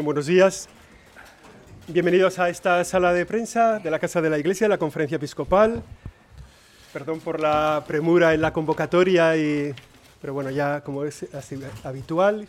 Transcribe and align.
Buenos 0.00 0.26
días. 0.26 0.70
Bienvenidos 1.86 2.38
a 2.38 2.48
esta 2.48 2.82
sala 2.82 3.12
de 3.12 3.26
prensa 3.26 3.78
de 3.78 3.90
la 3.90 3.98
Casa 3.98 4.22
de 4.22 4.30
la 4.30 4.38
Iglesia, 4.38 4.66
la 4.66 4.78
Conferencia 4.78 5.16
Episcopal. 5.16 5.82
Perdón 6.94 7.20
por 7.20 7.38
la 7.38 7.84
premura 7.86 8.32
en 8.32 8.40
la 8.40 8.54
convocatoria, 8.54 9.34
pero 10.20 10.32
bueno, 10.32 10.50
ya 10.50 10.80
como 10.80 11.04
es 11.04 11.26
habitual, 11.84 12.48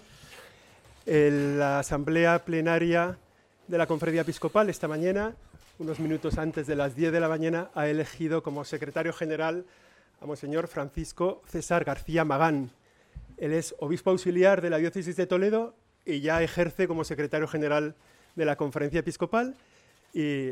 la 1.05 1.79
asamblea 1.79 2.45
plenaria 2.45 3.18
de 3.68 3.78
la 3.78 3.87
Conferencia 3.87 4.21
Episcopal 4.21 4.69
esta 4.69 4.87
mañana, 4.87 5.36
unos 5.79 6.00
minutos 6.00 6.37
antes 6.37 6.65
de 6.65 6.78
las 6.78 6.96
10 6.96 7.11
de 7.11 7.19
la 7.19 7.28
mañana, 7.28 7.69
ha 7.75 7.87
elegido 7.87 8.41
como 8.41 8.64
secretario 8.64 9.11
general 9.11 9.65
a 10.21 10.25
Monseñor 10.25 10.69
Francisco 10.69 11.43
César 11.47 11.83
García 11.83 12.23
Magán. 12.23 12.71
Él 13.37 13.51
es 13.51 13.75
obispo 13.79 14.11
auxiliar 14.11 14.61
de 14.61 14.69
la 14.69 14.78
diócesis 14.78 15.18
de 15.18 15.28
Toledo 15.28 15.75
y 16.06 16.21
ya 16.21 16.42
ejerce 16.42 16.88
como 16.88 17.04
secretario 17.04 17.48
general 17.48 17.96
de 18.36 18.46
la 18.46 18.56
Conferencia 18.56 19.00
Episcopal 19.00 19.56
y 20.14 20.52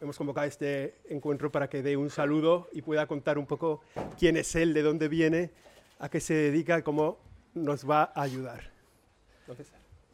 hemos 0.00 0.16
convocado 0.16 0.46
este 0.46 0.94
encuentro 1.08 1.50
para 1.50 1.68
que 1.68 1.82
dé 1.82 1.96
un 1.96 2.10
saludo 2.10 2.68
y 2.72 2.82
pueda 2.82 3.06
contar 3.06 3.38
un 3.38 3.46
poco 3.46 3.82
quién 4.18 4.36
es 4.36 4.54
él, 4.54 4.74
de 4.74 4.82
dónde 4.82 5.08
viene, 5.08 5.50
a 5.98 6.08
qué 6.08 6.20
se 6.20 6.34
dedica 6.34 6.78
y 6.78 6.82
cómo 6.82 7.18
nos 7.54 7.88
va 7.88 8.12
a 8.14 8.22
ayudar. 8.22 8.70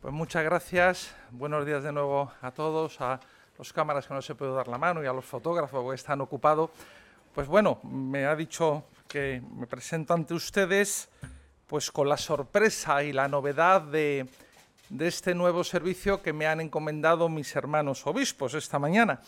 Pues 0.00 0.14
muchas 0.14 0.44
gracias, 0.44 1.14
buenos 1.30 1.66
días 1.66 1.82
de 1.82 1.92
nuevo 1.92 2.32
a 2.40 2.50
todos, 2.52 3.00
a 3.00 3.20
los 3.58 3.72
cámaras 3.72 4.06
que 4.06 4.14
no 4.14 4.22
se 4.22 4.34
puede 4.34 4.52
dar 4.52 4.68
la 4.68 4.78
mano 4.78 5.02
y 5.02 5.06
a 5.06 5.12
los 5.12 5.24
fotógrafos 5.24 5.88
que 5.88 5.94
están 5.94 6.20
ocupados. 6.20 6.70
Pues 7.34 7.46
bueno, 7.46 7.80
me 7.84 8.24
ha 8.24 8.34
dicho 8.34 8.84
que 9.08 9.42
me 9.56 9.66
presento 9.66 10.14
ante 10.14 10.34
ustedes 10.34 11.08
pues 11.66 11.90
con 11.90 12.08
la 12.08 12.16
sorpresa 12.16 13.02
y 13.02 13.12
la 13.12 13.28
novedad 13.28 13.82
de 13.82 14.26
de 14.88 15.08
este 15.08 15.34
nuevo 15.34 15.64
servicio 15.64 16.22
que 16.22 16.32
me 16.32 16.46
han 16.46 16.60
encomendado 16.60 17.28
mis 17.28 17.54
hermanos 17.56 18.06
obispos 18.06 18.54
esta 18.54 18.78
mañana. 18.78 19.20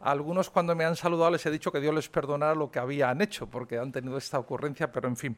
algunos 0.00 0.50
cuando 0.50 0.74
me 0.74 0.84
han 0.84 0.96
saludado 0.96 1.30
les 1.30 1.46
he 1.46 1.50
dicho 1.50 1.72
que 1.72 1.80
Dios 1.80 1.94
les 1.94 2.08
perdonara 2.08 2.54
lo 2.54 2.70
que 2.70 2.78
habían 2.78 3.20
hecho, 3.22 3.46
porque 3.46 3.78
han 3.78 3.92
tenido 3.92 4.18
esta 4.18 4.38
ocurrencia, 4.38 4.92
pero 4.92 5.08
en 5.08 5.16
fin. 5.16 5.36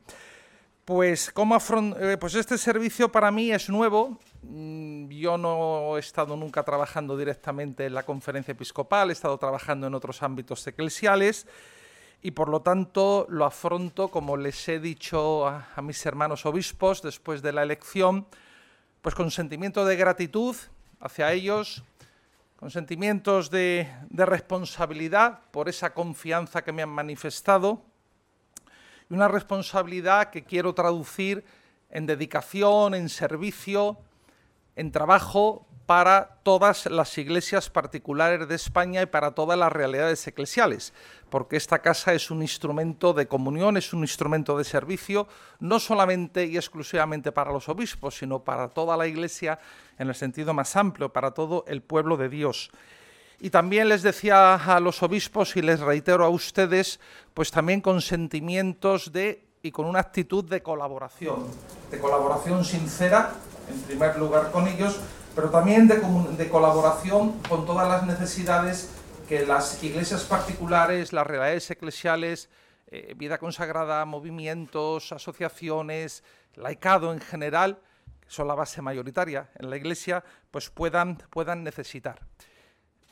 Pues, 0.84 1.32
¿cómo 1.32 1.56
eh, 1.98 2.16
pues 2.18 2.34
este 2.36 2.56
servicio 2.58 3.10
para 3.10 3.32
mí 3.32 3.50
es 3.50 3.68
nuevo. 3.68 4.20
Mm, 4.42 5.08
yo 5.08 5.36
no 5.36 5.96
he 5.96 6.00
estado 6.00 6.36
nunca 6.36 6.62
trabajando 6.62 7.16
directamente 7.16 7.86
en 7.86 7.94
la 7.94 8.04
conferencia 8.04 8.52
episcopal, 8.52 9.10
he 9.10 9.12
estado 9.12 9.36
trabajando 9.38 9.88
en 9.88 9.94
otros 9.94 10.22
ámbitos 10.22 10.64
eclesiales 10.66 11.46
y 12.22 12.30
por 12.30 12.48
lo 12.48 12.62
tanto 12.62 13.26
lo 13.28 13.44
afronto, 13.44 14.08
como 14.08 14.36
les 14.36 14.68
he 14.68 14.78
dicho 14.78 15.46
a 15.48 15.82
mis 15.82 16.04
hermanos 16.06 16.46
obispos 16.46 17.02
después 17.02 17.42
de 17.42 17.52
la 17.52 17.64
elección, 17.64 18.26
pues 19.06 19.14
con 19.14 19.30
sentimiento 19.30 19.84
de 19.84 19.94
gratitud 19.94 20.56
hacia 20.98 21.32
ellos, 21.32 21.84
con 22.56 22.72
sentimientos 22.72 23.52
de, 23.52 23.88
responsabilidad 24.10 25.42
por 25.52 25.68
esa 25.68 25.94
confianza 25.94 26.64
que 26.64 26.72
me 26.72 26.82
han 26.82 26.88
manifestado 26.88 27.84
y 29.08 29.14
una 29.14 29.28
responsabilidad 29.28 30.30
que 30.30 30.42
quiero 30.42 30.74
traducir 30.74 31.44
en 31.88 32.04
dedicación, 32.04 32.96
en 32.96 33.08
servicio, 33.08 33.96
en 34.74 34.90
trabajo 34.90 35.68
para 35.86 36.40
todas 36.42 36.86
las 36.86 37.16
iglesias 37.16 37.70
particulares 37.70 38.48
de 38.48 38.56
España 38.56 39.02
y 39.02 39.06
para 39.06 39.30
todas 39.30 39.56
las 39.56 39.72
realidades 39.72 40.26
eclesiales, 40.26 40.92
porque 41.30 41.56
esta 41.56 41.78
casa 41.78 42.12
es 42.12 42.30
un 42.30 42.42
instrumento 42.42 43.14
de 43.14 43.28
comunión, 43.28 43.76
es 43.76 43.92
un 43.92 44.00
instrumento 44.00 44.58
de 44.58 44.64
servicio, 44.64 45.28
no 45.60 45.78
solamente 45.78 46.44
y 46.44 46.56
exclusivamente 46.56 47.30
para 47.30 47.52
los 47.52 47.68
obispos, 47.68 48.18
sino 48.18 48.40
para 48.40 48.68
toda 48.68 48.96
la 48.96 49.06
iglesia 49.06 49.60
en 49.96 50.08
el 50.08 50.14
sentido 50.16 50.52
más 50.52 50.74
amplio, 50.74 51.12
para 51.12 51.30
todo 51.30 51.64
el 51.68 51.82
pueblo 51.82 52.16
de 52.16 52.28
Dios. 52.28 52.70
Y 53.38 53.50
también 53.50 53.88
les 53.88 54.02
decía 54.02 54.54
a 54.54 54.80
los 54.80 55.02
obispos 55.02 55.56
y 55.56 55.62
les 55.62 55.80
reitero 55.80 56.24
a 56.24 56.30
ustedes, 56.30 56.98
pues 57.32 57.50
también 57.50 57.80
con 57.80 58.00
sentimientos 58.00 59.12
de 59.12 59.46
y 59.62 59.72
con 59.72 59.86
una 59.86 59.98
actitud 59.98 60.44
de 60.44 60.62
colaboración, 60.62 61.44
de 61.90 61.98
colaboración 61.98 62.64
sincera, 62.64 63.32
en 63.68 63.80
primer 63.82 64.16
lugar 64.16 64.52
con 64.52 64.68
ellos, 64.68 65.00
pero 65.36 65.50
también 65.50 65.86
de, 65.86 66.48
colaboración 66.48 67.38
con 67.42 67.66
todas 67.66 67.86
las 67.86 68.06
necesidades 68.06 68.90
que 69.28 69.44
las 69.44 69.82
iglesias 69.84 70.24
particulares, 70.24 71.12
las 71.12 71.26
realidades 71.26 71.70
eclesiales, 71.70 72.48
eh, 72.86 73.12
vida 73.16 73.36
consagrada, 73.36 74.06
movimientos, 74.06 75.12
asociaciones, 75.12 76.24
laicado 76.54 77.12
en 77.12 77.20
general, 77.20 77.78
que 78.20 78.30
son 78.30 78.48
la 78.48 78.54
base 78.54 78.80
mayoritaria 78.80 79.50
en 79.58 79.68
la 79.68 79.76
iglesia, 79.76 80.24
pues 80.50 80.70
puedan, 80.70 81.18
puedan 81.28 81.62
necesitar. 81.62 82.18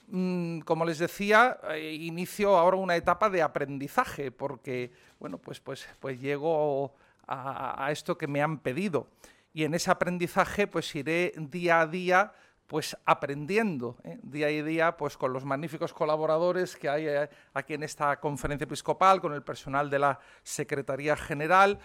Mm, 0.09 0.61
como 0.61 0.87
les 0.87 0.99
decía, 0.99 1.59
eh, 1.73 1.93
inicio 1.93 2.57
ahora 2.57 2.79
una 2.79 2.97
etapa 2.97 3.29
de 3.29 3.43
aprendizaje, 3.43 4.31
porque 4.31 4.93
bueno, 5.21 5.37
pues, 5.37 5.61
pues, 5.61 5.87
pues 6.01 6.19
llego 6.19 6.95
a 7.27 7.89
esto 7.91 8.19
que 8.19 8.27
me 8.27 8.43
han 8.43 8.59
pedido 8.59 9.09
y 9.55 9.65
en 9.65 9.73
ese 9.73 9.91
aprendizaje 9.91 10.67
pues 10.67 10.95
iré 10.95 11.33
día 11.37 11.81
a 11.81 11.87
día 11.87 12.33
pues 12.67 12.97
aprendiendo 13.05 13.97
¿eh? 14.05 14.19
día 14.23 14.49
a 14.49 14.51
día 14.51 14.97
pues 14.97 15.17
con 15.17 15.33
los 15.33 15.45
magníficos 15.45 15.95
colaboradores 15.95 16.77
que 16.77 16.89
hay 16.89 17.07
eh, 17.07 17.31
aquí 17.55 17.75
en 17.75 17.85
esta 17.85 18.19
conferencia 18.21 18.65
episcopal, 18.65 19.21
con 19.21 19.33
el 19.33 19.43
personal 19.43 19.89
de 19.89 20.01
la 20.01 20.19
Secretaría 20.43 21.17
General 21.17 21.79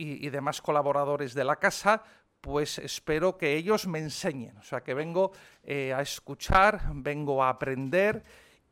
y, 0.00 0.28
demás 0.28 0.62
colaboradores 0.62 1.34
de 1.34 1.42
la 1.42 1.56
casa, 1.56 2.04
pues 2.40 2.78
espero 2.78 3.36
que 3.36 3.56
ellos 3.56 3.88
me 3.88 3.98
enseñen, 3.98 4.56
o 4.58 4.62
sea 4.62 4.80
que 4.80 4.94
vengo 4.94 5.32
eh, 5.64 5.92
a 5.92 6.00
escuchar, 6.00 6.82
vengo 6.94 7.42
a 7.42 7.48
aprender 7.48 8.22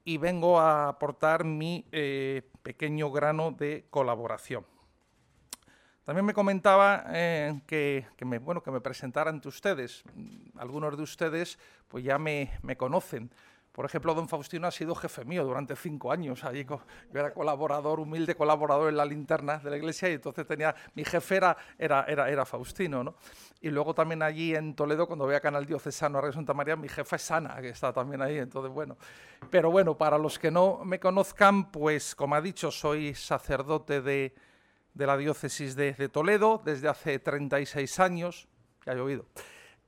y 0.05 0.19
vengo 0.19 0.61
a 0.61 0.87
aportar 0.87 1.43
mi 1.43 1.85
pequeño 2.63 3.11
grano 3.11 3.51
de 3.51 3.87
colaboración. 3.91 4.65
También 6.07 6.25
me 6.25 6.35
comentaba 6.35 7.05
eh, 7.09 7.63
que, 7.67 8.07
me, 8.25 8.39
bueno, 8.39 8.63
que 8.63 8.71
me 8.71 8.81
presentara 8.81 9.29
ante 9.29 9.49
ustedes. 9.49 10.05
Algunos 10.57 10.97
de 10.97 11.03
ustedes 11.03 11.59
pues 11.89 12.05
ya 12.05 12.17
me, 12.17 12.49
conocen. 12.77 13.29
Por 13.73 13.87
ejemplo, 13.87 14.15
don 14.15 14.29
Faustino 14.29 14.69
ha 14.69 14.71
sido 14.71 14.95
jefe 14.95 15.25
mío 15.25 15.45
durante 15.45 15.75
cinco 15.75 16.13
años. 16.13 16.45
Allí 16.45 16.65
yo 16.65 16.81
era 17.13 17.35
colaborador, 17.35 17.99
humilde 17.99 18.37
colaborador 18.37 18.89
en 18.89 18.99
la 18.99 19.05
linterna 19.05 19.59
de 19.59 19.69
la 19.69 19.79
iglesia 19.79 20.09
y 20.09 20.13
entonces 20.13 20.47
tenía, 20.47 20.77
mi 20.95 21.05
jefe 21.05 21.39
era, 21.39 21.57
era, 21.77 22.05
era, 22.07 22.47
Faustino. 22.47 23.03
¿no? 23.03 23.17
Y 23.61 23.71
luego 23.71 23.93
también 23.93 24.23
allí 24.23 24.55
en 24.55 24.77
Toledo, 24.77 25.09
cuando 25.09 25.25
voy 25.25 25.35
a 25.35 25.41
Canal 25.41 25.67
Diocesano 25.67 26.21
a 26.21 26.33
Santa 26.33 26.55
María, 26.55 26.77
mi 26.77 26.89
jefa 26.89 27.17
es 27.17 27.29
Ana, 27.33 27.61
que 27.61 27.71
está 27.71 27.93
también 27.93 28.23
ahí. 28.23 28.39
Entonces, 28.39 28.71
bueno. 28.73 28.97
Pero 29.51 29.73
bueno, 29.73 29.99
para 29.99 30.19
los 30.19 30.39
que 30.39 30.53
no 30.53 30.85
me 30.85 31.01
conozcan, 31.01 31.73
pues 31.73 32.15
como 32.15 32.37
ha 32.37 32.41
dicho, 32.41 32.71
soy 32.71 33.13
sacerdote 33.13 34.01
de, 34.01 34.33
de 34.97 35.07
la 35.07 35.17
diócesis 35.19 35.77
de, 35.77 35.93
Toledo 36.09 36.63
desde 36.65 36.89
hace 36.89 37.19
36 37.19 38.01
años, 38.01 38.49
que 38.81 38.91
ha 38.91 38.95
llovido. 38.95 39.27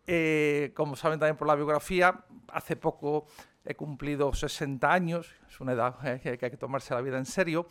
Eh, 0.06 0.72
como 0.74 0.96
saben 0.96 1.18
también 1.18 1.36
por 1.36 1.48
la 1.48 1.54
biografía, 1.54 2.24
hace 2.52 2.76
poco 2.76 3.26
he 3.64 3.74
cumplido 3.74 4.34
60 4.34 4.92
años, 4.92 5.34
es 5.48 5.60
una 5.60 5.72
edad 5.72 5.94
eh, 6.06 6.20
que 6.20 6.44
hay 6.44 6.50
que 6.50 6.56
tomarse 6.58 6.94
la 6.94 7.00
vida 7.00 7.16
en 7.16 7.24
serio. 7.24 7.66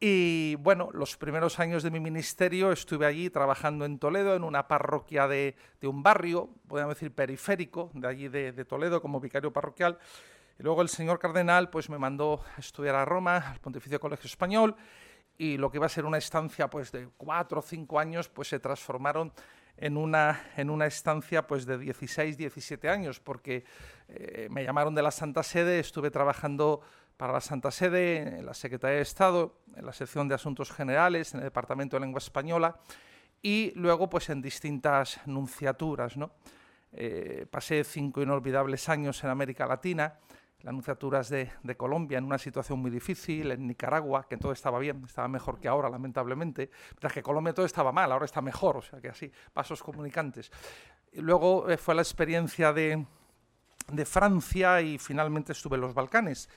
Y 0.00 0.54
bueno, 0.60 0.90
los 0.92 1.16
primeros 1.16 1.58
años 1.58 1.82
de 1.82 1.90
mi 1.90 1.98
ministerio 1.98 2.70
estuve 2.70 3.06
allí 3.06 3.28
trabajando 3.28 3.84
en 3.84 3.98
Toledo, 3.98 4.36
en 4.36 4.44
una 4.44 4.68
parroquia 4.68 5.26
de, 5.26 5.56
un 5.82 6.04
barrio, 6.04 6.48
podríamos 6.68 6.94
decir 6.94 7.12
periférico, 7.12 7.90
de 7.94 8.06
allí 8.06 8.28
de, 8.28 8.52
de, 8.52 8.64
Toledo, 8.64 9.02
como 9.02 9.18
vicario 9.18 9.52
parroquial. 9.52 9.98
Y 10.60 10.62
luego 10.62 10.82
el 10.82 10.88
señor 10.88 11.18
cardenal 11.18 11.70
pues, 11.70 11.90
me 11.90 11.98
mandó 11.98 12.44
a 12.56 12.60
estudiar 12.60 12.94
a 12.94 13.04
Roma, 13.04 13.38
al 13.38 13.58
Pontificio 13.58 13.98
Colegio 13.98 14.28
Español, 14.28 14.76
y 15.38 15.56
lo 15.56 15.70
que 15.70 15.78
iba 15.78 15.86
a 15.86 15.88
ser 15.88 16.04
una 16.04 16.18
estancia 16.18 16.68
pues 16.68 16.92
de 16.92 17.08
cuatro 17.16 17.60
o 17.60 17.62
cinco 17.62 17.98
años 17.98 18.28
pues 18.28 18.48
se 18.48 18.58
transformaron 18.58 19.32
en 19.76 19.96
una, 19.96 20.50
en 20.56 20.70
una 20.70 20.86
estancia 20.86 21.46
pues 21.46 21.64
de 21.64 21.78
16, 21.78 22.36
17 22.36 22.88
años, 22.88 23.20
porque 23.20 23.64
eh, 24.08 24.48
me 24.50 24.64
llamaron 24.64 24.94
de 24.94 25.02
la 25.02 25.12
Santa 25.12 25.44
Sede, 25.44 25.78
estuve 25.78 26.10
trabajando 26.10 26.80
para 27.16 27.32
la 27.32 27.40
Santa 27.40 27.70
Sede, 27.70 28.38
en 28.38 28.46
la 28.46 28.54
Secretaría 28.54 28.96
de 28.96 29.02
Estado, 29.02 29.60
en 29.76 29.86
la 29.86 29.92
sección 29.92 30.28
de 30.28 30.34
Asuntos 30.34 30.72
Generales, 30.72 31.32
en 31.34 31.40
el 31.40 31.44
Departamento 31.44 31.96
de 31.96 32.00
Lengua 32.00 32.18
Española, 32.18 32.76
y 33.40 33.72
luego 33.76 34.10
pues 34.10 34.30
en 34.30 34.42
distintas 34.42 35.20
nunciaturas. 35.26 36.16
¿no? 36.16 36.32
Eh, 36.92 37.46
pasé 37.50 37.84
cinco 37.84 38.22
inolvidables 38.22 38.88
años 38.88 39.22
en 39.22 39.30
América 39.30 39.66
Latina, 39.66 40.18
las 40.62 40.70
anunciaturas 40.70 41.28
de, 41.28 41.50
Colombia 41.76 42.18
en 42.18 42.24
una 42.24 42.38
situación 42.38 42.80
muy 42.80 42.90
difícil, 42.90 43.52
en 43.52 43.66
Nicaragua, 43.66 44.26
que 44.28 44.36
todo 44.36 44.52
estaba 44.52 44.78
bien, 44.78 45.04
estaba 45.04 45.28
mejor 45.28 45.60
que 45.60 45.68
ahora, 45.68 45.88
lamentablemente, 45.88 46.70
mientras 46.90 47.12
que 47.12 47.22
Colombia 47.22 47.54
todo 47.54 47.66
estaba 47.66 47.92
mal, 47.92 48.10
ahora 48.10 48.24
está 48.24 48.40
mejor, 48.40 48.78
o 48.78 48.82
sea 48.82 49.00
que 49.00 49.08
así, 49.08 49.30
pasos 49.52 49.82
comunicantes. 49.82 50.50
Y 51.12 51.20
luego 51.20 51.70
eh, 51.70 51.76
fue 51.76 51.94
la 51.94 52.02
experiencia 52.02 52.72
de, 52.72 53.04
de 53.92 54.04
Francia 54.04 54.80
y 54.80 54.98
finalmente 54.98 55.52
estuve 55.52 55.76
en 55.76 55.82
los 55.82 55.94
Balcanes. 55.94 56.48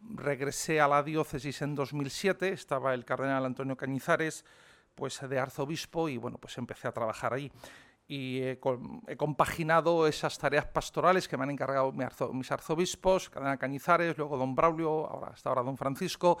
Regresé 0.00 0.80
a 0.80 0.88
la 0.88 1.02
diócesis 1.02 1.62
en 1.62 1.74
2007, 1.74 2.52
estaba 2.52 2.94
el 2.94 3.04
cardenal 3.04 3.44
Antonio 3.44 3.76
Cañizares, 3.76 4.44
pues 4.96 5.20
de 5.20 5.38
arzobispo 5.38 6.08
y 6.08 6.16
bueno, 6.16 6.38
pues 6.38 6.58
empecé 6.58 6.88
a 6.88 6.92
trabajar 6.92 7.32
ahí. 7.34 7.52
Y 8.08 8.40
he, 8.40 8.58
compaginado 9.16 10.06
esas 10.06 10.38
tareas 10.38 10.66
pastorales 10.66 11.26
que 11.26 11.36
me 11.36 11.42
han 11.42 11.50
encargado 11.50 11.92
mis 12.32 12.52
arzobispos, 12.52 13.28
Cadena 13.30 13.56
Cañizares, 13.56 14.16
luego 14.16 14.36
don 14.36 14.54
Braulio, 14.54 15.06
ahora 15.06 15.32
hasta 15.32 15.48
ahora 15.48 15.62
don 15.62 15.76
Francisco, 15.76 16.38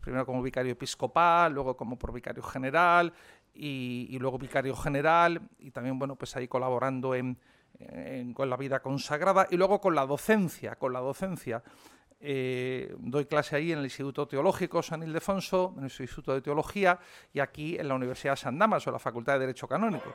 primero 0.00 0.26
como 0.26 0.42
vicario 0.42 0.72
episcopal, 0.72 1.52
luego 1.54 1.76
como 1.76 1.98
por 1.98 2.12
vicario 2.12 2.42
general 2.42 3.12
y, 3.54 4.18
luego 4.18 4.38
vicario 4.38 4.76
general 4.76 5.40
y 5.58 5.70
también 5.70 5.98
bueno 5.98 6.16
pues 6.16 6.36
ahí 6.36 6.48
colaborando 6.48 7.14
en, 7.14 7.38
con 8.34 8.50
la 8.50 8.56
vida 8.56 8.80
consagrada 8.80 9.46
y 9.50 9.56
luego 9.56 9.80
con 9.80 9.94
la 9.94 10.04
docencia, 10.04 10.76
con 10.76 10.92
la 10.92 11.00
docencia. 11.00 11.62
Eh, 12.18 12.94
doy 12.98 13.26
clase 13.26 13.56
ahí 13.56 13.72
en 13.72 13.78
el 13.78 13.84
Instituto 13.84 14.26
Teológico 14.26 14.82
San 14.82 15.02
Ildefonso, 15.02 15.74
en 15.76 15.84
el 15.84 15.90
Instituto 15.90 16.32
de 16.32 16.40
Teología, 16.40 16.98
y 17.32 17.40
aquí 17.40 17.76
en 17.78 17.88
la 17.88 17.94
Universidad 17.94 18.32
de 18.32 18.38
San 18.38 18.58
Damas, 18.58 18.86
o 18.86 18.90
la 18.90 18.98
Facultad 18.98 19.34
de 19.34 19.40
Derecho 19.40 19.68
Canónico. 19.68 20.14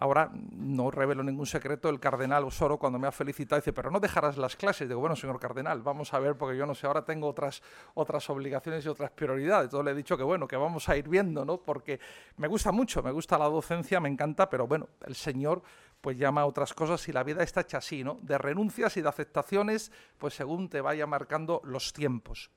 Ahora 0.00 0.30
no 0.32 0.92
revelo 0.92 1.24
ningún 1.24 1.46
secreto, 1.46 1.88
el 1.88 1.98
cardenal 1.98 2.44
Osoro 2.44 2.78
cuando 2.78 3.00
me 3.00 3.08
ha 3.08 3.12
felicitado 3.12 3.60
dice, 3.60 3.72
pero 3.72 3.90
no 3.90 3.98
dejarás 3.98 4.36
las 4.36 4.54
clases. 4.54 4.88
Digo, 4.88 5.00
bueno, 5.00 5.16
señor 5.16 5.40
cardenal, 5.40 5.82
vamos 5.82 6.14
a 6.14 6.20
ver, 6.20 6.36
porque 6.36 6.56
yo 6.56 6.66
no 6.66 6.74
sé, 6.74 6.86
ahora 6.86 7.04
tengo 7.04 7.26
otras, 7.26 7.62
otras 7.94 8.30
obligaciones 8.30 8.84
y 8.84 8.88
otras 8.88 9.10
prioridades. 9.10 9.64
Entonces 9.64 9.84
le 9.86 9.90
he 9.90 9.94
dicho 9.94 10.16
que 10.16 10.22
bueno, 10.22 10.46
que 10.46 10.56
vamos 10.56 10.88
a 10.88 10.96
ir 10.96 11.08
viendo, 11.08 11.44
¿no? 11.44 11.58
Porque 11.58 11.98
me 12.36 12.46
gusta 12.46 12.70
mucho, 12.70 13.02
me 13.02 13.10
gusta 13.10 13.38
la 13.38 13.46
docencia, 13.46 13.98
me 13.98 14.08
encanta, 14.08 14.48
pero 14.48 14.68
bueno, 14.68 14.88
el 15.04 15.16
señor 15.16 15.62
pues 16.00 16.16
llama 16.16 16.42
a 16.42 16.46
otras 16.46 16.74
cosas 16.74 17.06
y 17.08 17.12
la 17.12 17.24
vida 17.24 17.42
está 17.42 17.62
hecha 17.62 17.78
así, 17.78 18.04
¿no? 18.04 18.18
De 18.22 18.38
renuncias 18.38 18.96
y 18.96 19.02
de 19.02 19.08
aceptaciones, 19.08 19.92
pues 20.18 20.34
según 20.34 20.68
te 20.68 20.80
vaya 20.80 21.06
marcando 21.06 21.60
los 21.64 21.92
tiempos. 21.92 22.50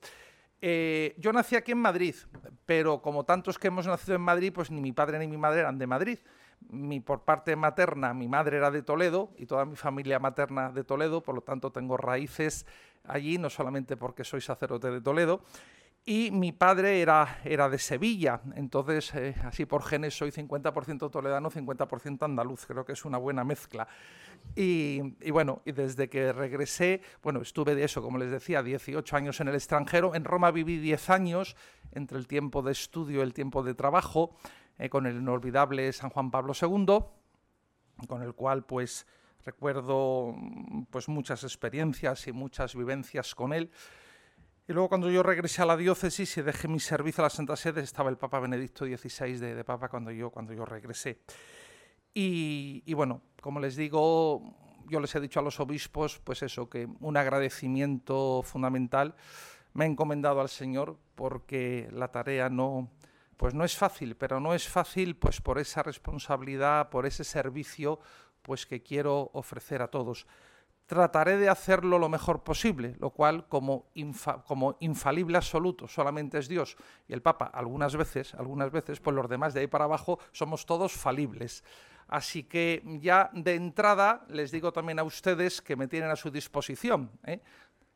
Eh, 0.64 1.16
yo 1.18 1.34
nací 1.34 1.56
aquí 1.56 1.72
en 1.72 1.80
Madrid, 1.80 2.16
pero 2.68 3.02
como 3.02 3.26
tantos 3.26 3.58
que 3.58 3.68
hemos 3.68 3.88
nacido 3.88 4.16
en 4.16 4.22
Madrid, 4.22 4.54
pues 4.54 4.70
ni 4.70 4.80
mi 4.80 4.92
padre 4.92 5.18
ni 5.18 5.28
mi 5.28 5.38
madre 5.38 5.62
eran 5.62 5.80
de 5.80 5.88
Madrid. 5.88 6.20
Mi, 6.70 7.00
por 7.00 7.24
parte 7.24 7.56
materna, 7.56 8.14
mi 8.14 8.28
madre 8.28 8.58
era 8.58 8.70
de 8.70 8.84
Toledo 8.84 9.32
y 9.38 9.48
toda 9.48 9.66
mi 9.66 9.76
familia 9.76 10.20
materna 10.20 10.72
de 10.72 10.84
Toledo, 10.84 11.24
por 11.24 11.34
lo 11.34 11.42
tanto 11.42 11.72
tengo 11.72 11.98
raíces 11.98 12.68
allí, 13.04 13.40
no 13.40 13.50
solamente 13.50 13.98
porque 13.98 14.24
soy 14.24 14.42
sacerdote 14.42 14.92
de 14.92 15.02
Toledo. 15.02 15.42
Y 16.04 16.32
mi 16.32 16.52
padre 16.52 17.00
era, 17.00 17.42
era 17.44 17.70
de 17.70 17.78
Sevilla, 17.78 18.42
entonces 18.56 19.14
eh, 19.14 19.36
así 19.44 19.68
por 19.68 19.84
genes 19.84 20.18
soy 20.18 20.32
50% 20.32 21.12
toledano, 21.12 21.52
50% 21.52 22.24
andaluz, 22.24 22.66
creo 22.66 22.84
que 22.84 22.94
es 22.94 23.06
una 23.06 23.20
buena 23.20 23.44
mezcla. 23.44 23.88
Y, 24.56 25.00
y, 25.22 25.30
bueno, 25.30 25.62
y 25.64 25.74
desde 25.74 26.10
que 26.10 26.34
regresé, 26.34 27.02
bueno, 27.22 27.42
estuve 27.42 27.76
de 27.76 27.84
eso, 27.84 28.02
como 28.02 28.18
les 28.18 28.32
decía, 28.32 28.64
18 28.64 29.16
años 29.16 29.40
en 29.42 29.50
el 29.50 29.54
extranjero, 29.54 30.16
en 30.16 30.24
Roma 30.24 30.50
viví 30.50 30.78
10 30.80 31.10
años, 31.12 31.56
entre 31.92 32.18
el 32.18 32.26
tiempo 32.26 32.64
de 32.64 32.72
estudio 32.72 33.20
y 33.20 33.22
el 33.22 33.36
tiempo 33.36 33.62
de 33.62 33.76
trabajo, 33.76 34.36
eh, 34.80 34.90
con 34.90 35.06
el 35.06 35.18
inolvidable 35.18 35.94
San 35.94 36.10
Juan 36.10 36.32
Pablo 36.32 36.54
II, 36.60 36.98
con 38.08 38.24
el 38.24 38.34
cual 38.34 38.66
pues 38.66 39.06
recuerdo 39.46 40.36
pues 40.90 41.08
muchas 41.08 41.44
experiencias 41.44 42.26
y 42.28 42.32
muchas 42.32 42.76
vivencias 42.76 43.36
con 43.36 43.54
él. 43.54 43.70
Y 44.68 44.74
luego 44.74 44.90
cuando 44.90 45.10
yo 45.10 45.24
regresé 45.24 45.62
a 45.62 45.66
la 45.66 45.76
diócesis 45.76 46.38
y 46.38 46.42
dejé 46.42 46.68
mi 46.68 46.80
servicio 46.80 47.24
a 47.24 47.26
la 47.26 47.30
Santa 47.30 47.56
Sede, 47.56 47.82
estaba 47.82 48.10
el 48.10 48.18
Papa 48.18 48.40
Benedicto 48.40 48.86
XVI 48.86 49.38
de, 49.38 49.64
Papa 49.64 49.90
cuando 49.90 50.12
yo, 50.12 50.30
cuando 50.30 50.54
yo 50.54 50.66
regresé. 50.66 51.20
Y, 52.14 52.84
y, 52.86 52.94
bueno, 52.94 53.22
como 53.42 53.60
les 53.60 53.76
digo, 53.76 54.42
yo 54.88 55.00
les 55.00 55.14
he 55.16 55.20
dicho 55.20 55.40
a 55.40 55.44
los 55.44 55.60
obispos, 55.60 56.20
pues 56.20 56.44
eso, 56.44 56.70
que 56.70 56.88
un 57.00 57.18
agradecimiento 57.18 58.42
fundamental 58.44 59.16
me 59.74 59.86
he 59.86 59.88
encomendado 59.88 60.42
al 60.42 60.50
Señor 60.50 60.98
porque 61.16 61.90
la 61.92 62.10
tarea 62.10 62.50
no, 62.50 62.92
pues 63.38 63.54
no 63.54 63.64
es 63.64 63.76
fácil, 63.76 64.16
pero 64.16 64.40
no 64.40 64.54
es 64.54 64.68
fácil 64.68 65.16
pues 65.16 65.42
por 65.42 65.60
esa 65.60 65.82
responsabilidad, 65.82 66.90
por 66.90 67.06
ese 67.06 67.24
servicio 67.24 68.00
pues 68.42 68.66
que 68.66 68.84
quiero 68.84 69.32
ofrecer 69.34 69.82
a 69.82 69.88
todos 69.88 70.28
trataré 70.92 71.38
de 71.38 71.48
hacerlo 71.48 71.98
lo 71.98 72.10
mejor 72.10 72.44
posible, 72.44 72.98
lo 73.00 73.12
cual 73.12 73.48
como, 73.48 73.86
infalible 74.82 75.38
absoluto 75.38 75.88
solamente 75.88 76.38
es 76.38 76.50
Dios 76.50 76.76
y 77.08 77.14
el 77.14 77.22
Papa 77.22 77.46
algunas 77.46 77.96
veces, 77.96 78.34
algunas 78.34 78.74
veces, 78.74 79.00
pues 79.00 79.16
los 79.16 79.30
demás 79.30 79.54
de 79.54 79.62
ahí 79.62 79.68
para 79.68 79.86
abajo 79.86 80.20
somos 80.34 80.66
todos 80.66 80.92
falibles. 80.92 81.64
Así 82.10 82.44
que 82.44 82.84
ya 83.00 83.30
de 83.32 83.56
entrada 83.56 84.26
les 84.28 84.52
digo 84.52 84.74
también 84.74 85.00
a 85.00 85.04
ustedes 85.04 85.62
que 85.62 85.78
me 85.78 85.88
tienen 85.88 86.10
a 86.10 86.18
su 86.18 86.30
disposición. 86.30 87.10
¿eh? 87.24 87.40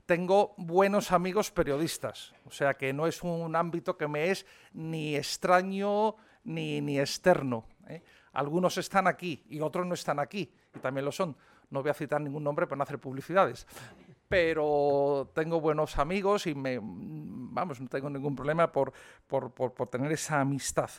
Tengo 0.06 0.54
buenos 0.56 1.12
amigos 1.12 1.52
periodistas, 1.52 2.34
o 2.46 2.50
sea 2.50 2.76
que 2.76 2.94
no 2.94 3.08
es 3.08 3.22
un 3.24 3.58
ámbito 3.58 3.98
que 3.98 4.08
me 4.08 4.32
es 4.32 4.46
ni 4.72 5.18
extraño 5.18 6.16
ni, 6.46 6.80
ni 6.80 6.98
externo. 6.98 7.68
¿eh? 7.90 8.02
Algunos 8.32 8.78
están 8.78 9.06
aquí 9.06 9.44
y 9.50 9.60
otros 9.60 9.86
no 9.86 9.96
están 9.96 10.18
aquí, 10.18 10.50
y 10.74 10.80
también 10.80 11.04
lo 11.04 11.12
son 11.12 11.36
no 11.70 11.82
voy 11.82 11.92
a 11.92 11.94
citar 11.94 12.22
ningún 12.22 12.44
nombre 12.44 12.68
para 12.68 12.78
no 12.78 12.84
hacer 12.84 13.00
publicidades, 13.00 13.68
pero 14.28 15.32
tengo 15.34 15.62
buenos 15.62 15.98
amigos 15.98 16.48
y 16.48 16.56
me, 16.56 16.80
vamos, 16.82 17.80
no 17.80 17.88
tengo 17.88 18.10
ningún 18.10 18.36
problema 18.36 18.72
por, 18.72 18.94
por, 19.28 19.52
por, 19.52 19.88
tener 19.88 20.12
esa 20.12 20.42
amistad. 20.42 20.90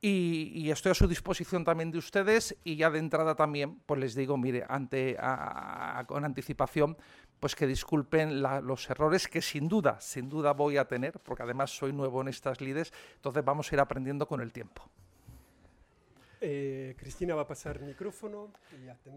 Y, 0.00 0.70
estoy 0.70 0.92
a 0.92 0.94
su 0.94 1.08
disposición 1.08 1.64
también 1.64 1.90
de 1.90 1.98
ustedes 1.98 2.56
y 2.64 2.76
ya 2.76 2.90
de 2.90 2.98
entrada 2.98 3.34
también, 3.34 3.80
pues 3.86 3.98
les 3.98 4.14
digo, 4.14 4.36
mire, 4.36 4.64
ante, 4.68 5.16
con 6.06 6.24
anticipación, 6.24 6.96
pues 7.40 7.54
que 7.54 7.66
disculpen 7.66 8.42
los 8.42 8.88
errores 8.90 9.26
que 9.26 9.42
sin 9.42 9.68
duda, 9.68 10.00
sin 10.00 10.28
duda 10.28 10.52
voy 10.52 10.76
a 10.76 10.86
tener, 10.86 11.18
porque 11.20 11.42
además 11.42 11.70
soy 11.70 11.92
nuevo 11.92 12.20
en 12.20 12.28
estas 12.28 12.60
lides, 12.60 12.92
entonces 13.16 13.44
vamos 13.44 13.72
a 13.72 13.74
ir 13.74 13.80
aprendiendo 13.80 14.28
con 14.28 14.40
el 14.40 14.52
tiempo. 14.52 14.88
Eh, 16.40 16.94
Cristina 16.98 17.34
va 17.34 17.42
a 17.42 17.46
pasar 17.46 17.80
micrófono. 17.80 18.52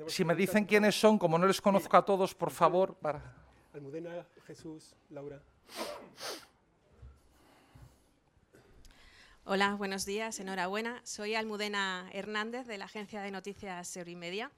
si 0.07 0.23
me 0.23 0.35
dicen 0.35 0.65
quiénes 0.65 0.99
son, 0.99 1.17
como 1.17 1.37
no 1.37 1.47
les 1.47 1.59
conozco 1.61 1.97
a 1.97 2.05
todos, 2.05 2.33
por 2.33 2.51
favor. 2.51 2.95
Para... 2.95 3.35
Almudena, 3.73 4.25
Jesús, 4.47 4.95
Laura. 5.09 5.41
Hola, 9.43 9.75
buenos 9.75 10.05
días, 10.05 10.39
enhorabuena. 10.39 11.01
Soy 11.03 11.35
Almudena 11.35 12.09
Hernández 12.13 12.67
de 12.67 12.77
la 12.77 12.85
agencia 12.85 13.21
de 13.21 13.31
noticias 13.31 13.97
Eurimedia. 13.97 14.51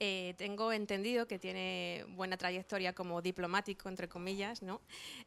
Eh, 0.00 0.34
tengo 0.38 0.72
entendido 0.72 1.28
que 1.28 1.38
tiene 1.38 2.04
buena 2.08 2.36
trayectoria 2.36 2.92
como 2.92 3.20
diplomático, 3.20 3.88
entre 3.88 4.08
comillas, 4.08 4.62
¿no? 4.62 4.80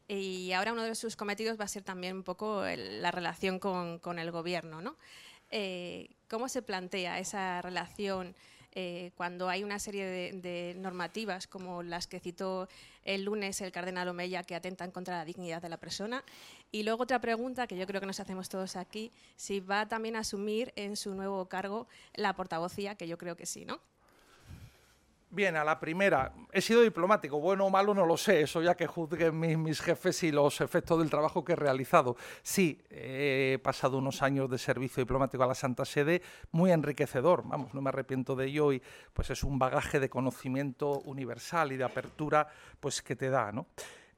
Y 0.08 0.52
ahora 0.52 0.72
uno 0.72 0.82
de 0.82 0.94
sus 0.94 1.16
cometidos 1.16 1.58
va 1.58 1.64
a 1.64 1.68
ser 1.68 1.82
también 1.82 2.16
un 2.16 2.22
poco 2.24 2.62
la 2.64 3.10
relación 3.10 3.58
con, 3.58 3.98
con 4.00 4.18
el 4.18 4.30
gobierno, 4.30 4.82
¿no? 4.82 4.96
Eh, 5.58 6.10
¿Cómo 6.28 6.50
se 6.50 6.60
plantea 6.60 7.18
esa 7.18 7.62
relación 7.62 8.34
eh, 8.72 9.12
cuando 9.16 9.48
hay 9.48 9.64
una 9.64 9.78
serie 9.78 10.04
de, 10.04 10.74
normativas 10.76 11.46
como 11.46 11.82
las 11.82 12.06
que 12.06 12.20
citó 12.20 12.68
el 13.04 13.24
lunes 13.24 13.62
el 13.62 13.72
cardenal 13.72 14.06
Omeya 14.08 14.42
que 14.42 14.54
atentan 14.54 14.90
contra 14.90 15.16
la 15.16 15.24
dignidad 15.24 15.62
de 15.62 15.70
la 15.70 15.78
persona? 15.78 16.22
Y 16.70 16.82
luego 16.82 17.04
otra 17.04 17.22
pregunta 17.22 17.66
que 17.66 17.78
yo 17.78 17.86
creo 17.86 18.02
que 18.02 18.06
nos 18.06 18.20
hacemos 18.20 18.50
todos 18.50 18.76
aquí, 18.76 19.12
si 19.36 19.60
va 19.60 19.88
también 19.88 20.16
a 20.16 20.18
asumir 20.18 20.74
en 20.76 20.94
su 20.94 21.14
nuevo 21.14 21.46
cargo 21.48 21.88
la 22.12 22.36
portavocía, 22.36 22.94
que 22.96 23.08
yo 23.08 23.16
creo 23.16 23.34
que 23.34 23.46
sí, 23.46 23.64
¿no? 23.64 23.80
Bien, 25.36 25.54
a 25.54 25.64
la 25.64 25.78
primera, 25.78 26.32
he 26.50 26.62
sido 26.62 26.80
diplomático, 26.80 27.38
bueno 27.38 27.66
o 27.66 27.70
malo 27.70 27.92
no 27.92 28.06
lo 28.06 28.16
sé, 28.16 28.40
eso 28.40 28.62
ya 28.62 28.74
que 28.74 28.86
juzguen 28.86 29.38
mis, 29.38 29.82
jefes 29.82 30.22
y 30.22 30.32
los 30.32 30.62
efectos 30.62 30.98
del 30.98 31.10
trabajo 31.10 31.44
que 31.44 31.52
he 31.52 31.56
realizado. 31.56 32.16
Sí, 32.42 32.80
he 32.88 33.60
pasado 33.62 33.98
unos 33.98 34.22
años 34.22 34.48
de 34.48 34.56
servicio 34.56 35.02
diplomático 35.02 35.42
a 35.42 35.46
la 35.46 35.54
Santa 35.54 35.84
Sede, 35.84 36.22
muy 36.52 36.72
enriquecedor, 36.72 37.42
vamos, 37.44 37.74
no 37.74 37.82
me 37.82 37.90
arrepiento 37.90 38.34
de 38.34 38.46
ello 38.46 38.72
y 38.72 38.82
pues 39.12 39.28
es 39.28 39.44
un 39.44 39.58
bagaje 39.58 40.00
de 40.00 40.08
conocimiento 40.08 41.00
universal 41.00 41.70
y 41.70 41.76
de 41.76 41.84
apertura 41.84 42.48
pues 42.80 43.02
que 43.02 43.14
te 43.14 43.28
da, 43.28 43.52
¿no? 43.52 43.66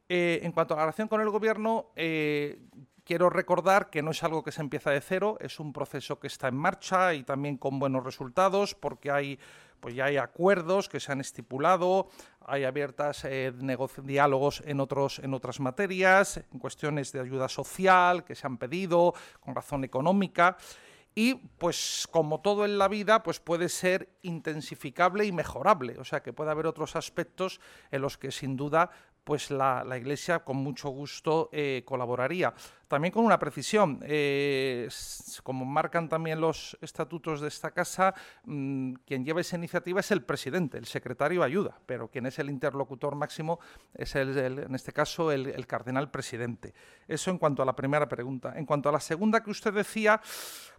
Eh, 0.08 0.38
en 0.44 0.52
cuanto 0.52 0.74
a 0.74 0.76
la 0.76 0.84
relación 0.84 1.08
con 1.08 1.20
el 1.20 1.30
gobierno, 1.30 1.86
eh, 1.96 2.60
quiero 3.02 3.28
recordar 3.28 3.90
que 3.90 4.02
no 4.02 4.12
es 4.12 4.22
algo 4.22 4.44
que 4.44 4.52
se 4.52 4.60
empieza 4.60 4.90
de 4.90 5.00
cero, 5.00 5.36
es 5.40 5.58
un 5.58 5.72
proceso 5.72 6.20
que 6.20 6.28
está 6.28 6.46
en 6.46 6.56
marcha 6.56 7.14
y 7.14 7.24
también 7.24 7.56
con 7.56 7.80
buenos 7.80 8.04
resultados 8.04 8.74
porque 8.74 9.10
hay 9.10 9.40
pues 9.80 9.94
ya 9.94 10.06
hay 10.06 10.16
acuerdos 10.16 10.88
que 10.88 11.00
se 11.00 11.12
han 11.12 11.20
estipulado, 11.20 12.08
hay 12.40 12.64
abiertas 12.64 13.24
eh, 13.24 13.52
diálogos 14.02 14.62
en, 14.64 14.80
otros, 14.80 15.18
en 15.18 15.34
otras 15.34 15.60
materias, 15.60 16.38
en 16.52 16.58
cuestiones 16.58 17.12
de 17.12 17.20
ayuda 17.20 17.48
social 17.48 18.24
que 18.24 18.34
se 18.34 18.46
han 18.46 18.58
pedido, 18.58 19.14
con 19.40 19.54
razón 19.54 19.84
económica. 19.84 20.56
Y 21.14 21.34
pues 21.34 22.08
como 22.10 22.40
todo 22.40 22.64
en 22.64 22.78
la 22.78 22.86
vida, 22.86 23.22
pues 23.22 23.40
puede 23.40 23.68
ser 23.68 24.08
intensificable 24.22 25.24
y 25.24 25.32
mejorable. 25.32 25.98
O 25.98 26.04
sea 26.04 26.22
que 26.22 26.32
puede 26.32 26.52
haber 26.52 26.66
otros 26.66 26.94
aspectos 26.94 27.60
en 27.90 28.02
los 28.02 28.16
que 28.16 28.30
sin 28.30 28.56
duda 28.56 28.90
pues 29.28 29.50
la, 29.50 29.84
Iglesia 29.98 30.38
con 30.38 30.56
mucho 30.56 30.88
gusto 30.88 31.50
eh, 31.52 31.82
colaboraría. 31.84 32.54
también 32.88 33.12
con 33.12 33.26
una 33.26 33.38
precisión. 33.38 34.00
Eh, 34.02 34.88
como 35.42 35.66
marcan 35.66 36.08
también 36.08 36.40
los 36.40 36.78
estatutos 36.80 37.42
de 37.42 37.48
esta 37.48 37.72
casa, 37.72 38.14
mm, 38.44 38.94
quien 39.06 39.26
lleva 39.26 39.42
esa 39.42 39.56
iniciativa 39.56 40.00
es 40.00 40.10
el 40.12 40.22
presidente, 40.22 40.78
el 40.78 40.86
secretario 40.86 41.42
ayuda, 41.42 41.78
pero 41.84 42.08
quien 42.08 42.24
es 42.24 42.38
el 42.38 42.48
interlocutor 42.48 43.14
máximo 43.16 43.60
es, 43.92 44.14
el, 44.14 44.38
en 44.38 44.74
este 44.74 44.94
caso, 44.94 45.30
el, 45.30 45.66
cardenal 45.66 46.10
presidente. 46.10 46.72
Eso 47.06 47.30
en 47.30 47.36
cuanto 47.36 47.62
a 47.62 47.66
la 47.66 47.76
primera 47.76 48.08
pregunta. 48.08 48.54
En 48.56 48.64
cuanto 48.64 48.88
a 48.88 48.92
la 48.92 49.00
segunda 49.00 49.42
que 49.42 49.50
usted 49.50 49.74
decía, 49.74 50.22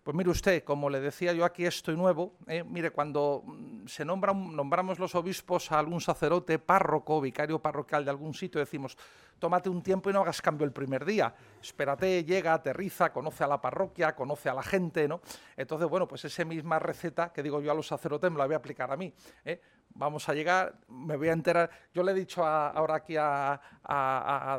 pues 0.04 0.18
mire 0.18 0.32
usted, 0.32 0.64
como 0.64 0.90
le 0.90 1.00
decía 1.00 1.34
yo 1.34 1.46
aquí 1.46 1.66
estoy 1.66 1.96
nuevo, 1.96 2.34
eh, 2.48 2.64
mire, 2.64 2.90
cuando 2.90 3.44
mm, 3.46 3.86
se 3.86 4.04
nombran, 4.04 4.56
nombramos 4.56 4.98
los 4.98 5.14
obispos 5.14 5.72
a 5.72 5.78
algún 5.78 6.02
sacerdote, 6.02 6.58
párroco, 6.58 7.22
vicario 7.22 7.60
parroquial 7.60 8.04
de 8.06 8.10
algún 8.10 8.34
decimos, 8.48 8.98
tómate 9.38 9.70
un 9.70 9.82
tiempo 9.82 10.10
y 10.10 10.14
no 10.14 10.22
hagas 10.22 10.42
cambio 10.42 10.66
el 10.66 10.72
primer 10.72 11.04
día. 11.06 11.34
Espérate, 11.62 12.24
llega, 12.24 12.54
aterriza, 12.54 13.12
conoce 13.12 13.44
a 13.44 13.48
la 13.48 13.60
parroquia, 13.60 14.16
conoce 14.16 14.50
a 14.50 14.54
la 14.54 14.64
gente, 14.64 15.08
¿no? 15.08 15.22
Entonces, 15.58 15.90
bueno, 15.90 16.08
pues 16.08 16.24
esa 16.26 16.46
misma 16.46 16.80
receta 16.80 17.34
que 17.34 17.44
digo 17.44 17.62
yo 17.62 17.72
a 17.72 17.76
los 17.76 17.88
sacerdotes 17.88 18.32
me 18.32 18.38
la 18.38 18.46
voy 18.46 18.54
a 18.54 18.58
aplicar 18.58 18.92
a 18.92 18.98
mí. 18.98 19.14
¿eh? 19.44 19.60
Vamos 19.96 20.30
a 20.30 20.34
llegar, 20.34 20.76
me 20.88 21.18
voy 21.18 21.28
a 21.28 21.34
enterar. 21.34 21.70
Yo 21.94 22.04
le 22.04 22.14
he 22.14 22.16
dicho 22.16 22.46
ahora 22.46 22.96
aquí 22.96 23.16
a, 23.18 23.60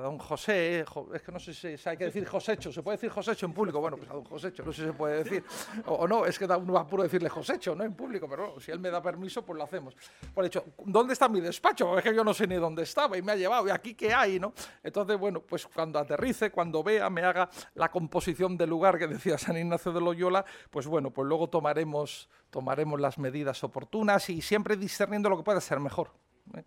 don 0.03 0.19
José, 0.19 0.85
es 1.15 1.23
que 1.23 1.33
no 1.33 1.39
sé 1.39 1.55
si, 1.55 1.89
hay 1.89 1.97
que 1.97 2.05
decir 2.05 2.27
Josécho, 2.27 2.71
¿se 2.71 2.83
puede 2.83 2.99
decir 2.99 3.11
Josécho 3.11 3.47
en 3.47 3.55
público? 3.55 3.81
Bueno, 3.81 3.97
pues 3.97 4.11
a 4.11 4.15
don 4.15 4.25
Josécho, 4.25 4.63
no 4.63 4.73
sé 4.73 4.83
si 4.83 4.89
se 4.89 4.93
puede 4.93 5.25
decir. 5.25 5.45
O, 5.87 6.07
no, 6.07 6.27
es 6.27 6.39
que 6.39 6.47
da 6.47 6.57
un 6.59 6.77
apuro 6.77 7.03
decirle 7.03 7.29
Josécho, 7.29 7.75
¿no? 7.75 7.85
En 7.85 7.95
público, 7.95 8.29
pero 8.29 8.61
si 8.61 8.71
él 8.71 8.81
me 8.81 8.91
da 8.91 9.01
permiso, 9.01 9.45
pues 9.45 9.57
lo 9.57 9.65
hacemos. 9.65 9.97
Por 10.35 10.45
hecho, 10.45 10.65
¿dónde 10.85 11.15
está 11.15 11.29
mi 11.29 11.41
despacho? 11.41 11.97
Es 11.97 12.05
que 12.05 12.15
yo 12.15 12.23
no 12.23 12.35
sé 12.35 12.47
ni 12.47 12.57
dónde 12.57 12.83
estaba 12.83 13.17
y 13.17 13.23
me 13.23 13.33
ha 13.33 13.37
llevado, 13.37 13.67
y 13.67 13.71
aquí 13.71 13.95
qué 13.95 14.13
hay, 14.13 14.39
¿no? 14.39 14.53
Entonces, 14.83 15.19
bueno, 15.19 15.41
pues 15.41 15.67
cuando 15.67 15.99
aterrice, 15.99 16.51
cuando 16.51 16.83
vea, 16.83 17.09
me 17.09 17.23
haga 17.23 17.49
la 17.75 17.91
composición 17.91 18.57
del 18.57 18.69
lugar 18.69 18.99
que 18.99 19.07
decía 19.07 19.39
San 19.39 19.57
Ignacio 19.57 19.93
de 19.93 20.01
Loyola, 20.01 20.45
pues 20.71 20.87
bueno, 20.87 21.11
pues 21.11 21.27
luego 21.27 21.49
tomaremos, 21.49 22.29
tomaremos 22.51 23.01
las 23.01 23.19
medidas 23.19 23.63
oportunas 23.65 24.29
y 24.31 24.43
siempre 24.43 24.77
discerniendo 24.77 25.29
lo 25.29 25.37
que 25.37 25.45
pueda 25.45 25.61
ser 25.61 25.81
mejor. 25.81 26.13
¿eh? 26.57 26.65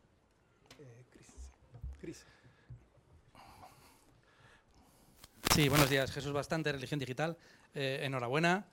Sí, 5.54 5.70
buenos 5.70 5.88
días. 5.88 6.12
Jesús 6.12 6.32
Bastante, 6.32 6.72
Religión 6.72 7.00
Digital. 7.00 7.38
Eh, 7.76 8.00
enhorabuena. 8.04 8.66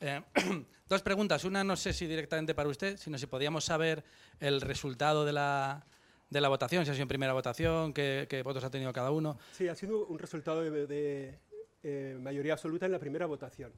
Eh, 0.00 0.22
dos 0.88 1.02
preguntas. 1.02 1.44
Una, 1.44 1.64
no 1.64 1.76
sé 1.76 1.92
si 1.92 2.06
directamente 2.06 2.54
para 2.54 2.68
usted, 2.68 2.96
sino 2.96 3.18
si 3.18 3.26
podíamos 3.26 3.64
saber 3.64 4.04
el 4.38 4.60
resultado 4.60 5.24
de 5.24 5.32
la, 5.32 5.84
de 6.30 6.40
la 6.40 6.48
votación, 6.48 6.84
si 6.84 6.90
ha 6.90 6.94
sido 6.94 7.02
en 7.02 7.08
primera 7.08 7.32
votación, 7.32 7.92
qué, 7.92 8.42
votos 8.44 8.62
ha 8.62 8.70
tenido 8.70 8.92
cada 8.92 9.10
uno. 9.10 9.38
Sí, 9.52 9.66
ha 9.66 9.74
sido 9.74 10.06
un 10.06 10.18
resultado 10.18 10.62
de, 10.62 11.38
eh, 11.82 12.16
mayoría 12.20 12.52
absoluta 12.52 12.86
en 12.86 12.92
la 12.92 12.98
primera 12.98 13.26
votación. 13.26 13.72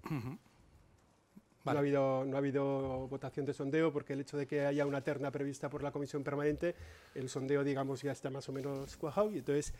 No, 1.65 1.73
ha 1.73 1.79
habido, 1.79 2.25
no 2.25 2.37
ha 2.37 2.39
habido 2.39 3.07
votación 3.09 3.45
de 3.45 3.53
sondeo 3.53 3.93
porque 3.93 4.15
el 4.15 4.21
hecho 4.21 4.37
de 4.37 4.47
que 4.47 4.65
haya 4.65 4.87
una 4.87 5.03
terna 5.03 5.31
prevista 5.31 5.69
por 5.69 5.83
la 5.83 5.93
comisión 5.93 6.25
permanente, 6.25 6.75
el 7.15 7.29
sondeo, 7.29 7.63
digamos, 7.63 8.03
ya 8.03 8.13
está 8.13 8.31
más 8.31 8.49
o 8.49 8.53
menos 8.53 8.97
cuajado 8.97 9.31
y 9.31 9.39
entonces 9.39 9.75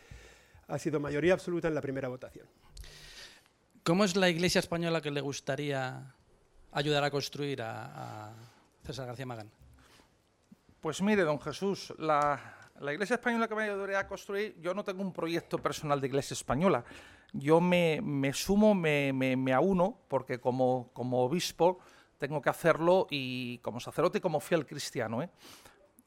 ha 0.67 0.77
sido 0.77 0.99
mayoría 0.99 1.33
absoluta 1.33 1.67
en 1.67 1.75
la 1.75 1.81
primera 1.81 2.07
votación. 2.07 2.47
¿Cómo 3.83 4.05
es 4.05 4.15
la 4.15 4.29
Iglesia 4.29 4.59
española 4.59 5.01
que 5.01 5.09
le 5.09 5.21
gustaría 5.21 6.13
ayudar 6.71 7.03
a 7.03 7.09
construir 7.09 7.63
a, 7.63 8.29
a 8.29 8.33
César 8.85 9.07
García 9.07 9.25
Magán? 9.25 9.49
Pues 10.79 11.01
mire, 11.01 11.23
don 11.23 11.39
Jesús, 11.39 11.93
la, 11.97 12.39
la 12.79 12.93
Iglesia 12.93 13.15
Española 13.15 13.47
que 13.47 13.53
me 13.53 13.63
ayudaría 13.63 13.99
a 13.99 14.07
construir, 14.07 14.55
yo 14.59 14.73
no 14.73 14.83
tengo 14.83 15.01
un 15.01 15.13
proyecto 15.13 15.59
personal 15.59 16.01
de 16.01 16.07
Iglesia 16.07 16.33
Española. 16.33 16.83
Yo 17.33 17.61
me, 17.61 18.01
sumo, 18.33 18.75
me, 18.75 19.13
me, 19.13 19.53
auno, 19.53 19.97
porque 20.07 20.39
como, 20.39 20.89
como 20.93 21.23
obispo 21.23 21.79
tengo 22.17 22.41
que 22.41 22.49
hacerlo 22.49 23.07
y 23.09 23.59
como 23.59 23.79
sacerdote 23.79 24.17
y 24.17 24.21
como 24.21 24.39
fiel 24.39 24.65
cristiano. 24.65 25.23
¿eh? 25.23 25.29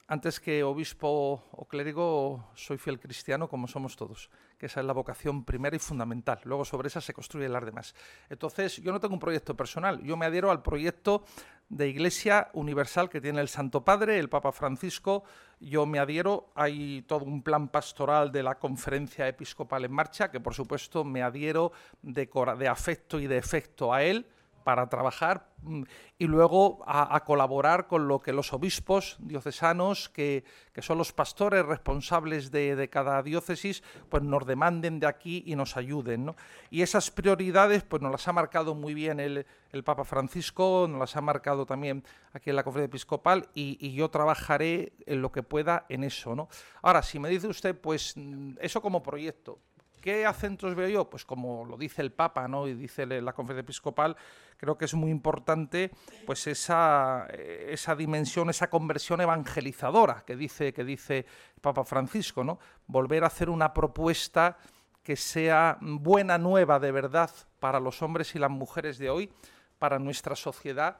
Antes 0.07 0.39
que 0.39 0.63
obispo 0.63 1.43
o 1.51 1.65
clérigo, 1.67 2.45
soy 2.55 2.77
fiel 2.77 3.01
cristiano 3.01 3.49
como 3.49 3.67
somos 3.67 3.97
todos, 3.97 4.29
esa 4.67 4.81
es 4.81 4.87
la 4.87 4.93
vocación 4.93 5.45
primera 5.45 5.77
y 5.77 5.79
fundamental. 5.79 6.41
Luego 6.45 6.65
sobre 6.65 6.89
esa 6.89 7.01
se 7.01 7.13
construyen 7.13 7.53
las 7.53 7.65
demás. 7.65 7.95
Entonces, 8.29 8.77
yo 8.79 8.93
no 8.93 9.01
tengo 9.01 9.15
un 9.15 9.21
proyecto 9.21 9.57
personal, 9.57 10.03
yo 10.03 10.17
me 10.17 10.27
adhiero 10.27 10.51
al 10.51 10.63
proyecto 10.63 11.25
de 11.69 11.89
Iglesia 11.89 12.51
Universal 12.53 13.09
que 13.09 13.21
tiene 13.21 13.41
el 13.41 13.49
Santo 13.49 13.85
Padre, 13.85 14.19
el 14.19 14.29
Papa 14.29 14.53
Francisco. 14.53 15.25
Yo 15.61 15.87
me 15.87 15.99
adhiero, 15.99 16.53
hay 16.55 17.03
todo 17.03 17.25
un 17.25 17.43
plan 17.43 17.69
pastoral 17.69 18.31
de 18.31 18.43
la 18.43 18.59
conferencia 18.59 19.27
episcopal 19.27 19.85
en 19.85 19.93
marcha, 19.93 20.31
que 20.31 20.41
por 20.41 20.55
supuesto 20.55 21.05
me 21.05 21.23
adhiero 21.23 21.73
de, 22.03 22.29
de 22.59 22.69
afecto 22.69 23.19
y 23.19 23.27
de 23.27 23.39
efecto 23.39 23.93
a 23.93 24.03
él 24.03 24.27
para 24.65 24.89
trabajar 24.89 25.51
mm, 25.63 25.83
y 26.19 26.27
luego 26.27 26.83
a, 26.87 27.23
colaborar 27.25 27.87
con 27.87 28.09
lo 28.09 28.21
que 28.21 28.33
los 28.33 28.53
obispos 28.53 29.17
diocesanos, 29.21 30.09
que, 30.09 30.45
son 30.79 30.99
los 30.99 31.13
pastores 31.13 31.65
responsables 31.65 32.51
de, 32.51 32.89
cada 32.91 33.23
diócesis, 33.23 33.83
pues 34.09 34.23
nos 34.23 34.47
demanden 34.47 34.99
de 34.99 35.07
aquí 35.07 35.45
y 35.47 35.55
nos 35.55 35.77
ayuden. 35.77 36.35
Y 36.71 36.83
esas 36.83 37.11
prioridades 37.11 37.85
pues 37.85 38.03
nos 38.03 38.11
las 38.11 38.27
ha 38.27 38.33
marcado 38.33 38.75
muy 38.75 38.95
bien 38.95 39.21
el, 39.21 39.47
Papa 39.85 40.05
Francisco, 40.05 40.87
nos 40.89 41.01
las 41.01 41.17
ha 41.17 41.21
marcado 41.21 41.67
también 41.67 42.05
aquí 42.33 42.51
en 42.51 42.57
la 42.57 42.63
conferencia 42.63 42.91
episcopal 42.91 43.49
y, 43.55 43.93
yo 43.95 44.09
trabajaré 44.09 44.93
en 45.07 45.21
lo 45.21 45.31
que 45.31 45.43
pueda 45.43 45.85
en 45.89 46.05
eso. 46.05 46.35
¿no? 46.35 46.49
Ahora, 46.83 47.03
si 47.03 47.19
me 47.19 47.29
dice 47.29 47.49
usted, 47.49 47.79
pues 47.79 48.15
mm, 48.17 48.55
eso 48.61 48.81
como 48.81 49.03
proyecto, 49.03 49.59
¿Qué 50.05 50.27
acentos 50.27 50.75
veo 50.75 50.89
yo? 50.89 51.09
Pues 51.09 51.25
como 51.25 51.65
lo 51.65 51.79
dice 51.79 52.03
el 52.03 52.13
Papa 52.13 52.47
¿no? 52.47 52.69
y 52.69 52.75
dice 52.75 53.07
la 53.07 53.33
conferencia 53.33 53.63
episcopal, 53.63 54.15
creo 54.59 54.77
que 54.77 54.85
es 54.85 54.93
muy 54.93 55.11
importante 55.11 55.93
pues 56.27 56.47
esa, 56.47 57.27
esa 57.31 57.97
dimensión, 57.97 58.51
esa 58.51 58.69
conversión 58.69 59.23
evangelizadora 59.23 60.23
que 60.27 60.37
dice, 60.37 60.75
que 60.75 60.85
dice 60.85 61.25
Papa 61.59 61.85
Francisco, 61.85 62.45
¿no? 62.45 62.59
volver 62.87 63.25
a 63.25 63.29
hacer 63.29 63.49
una 63.49 63.73
propuesta 63.73 64.59
que 65.03 65.17
sea 65.17 65.79
buena 65.81 66.37
nueva 66.37 66.79
de 66.79 66.93
verdad 66.93 67.31
para 67.59 67.81
los 67.81 68.03
hombres 68.03 68.35
y 68.35 68.39
las 68.39 68.51
mujeres 68.51 68.99
de 68.99 69.09
hoy, 69.09 69.33
para 69.79 69.99
nuestra 69.99 70.37
sociedad 70.37 70.99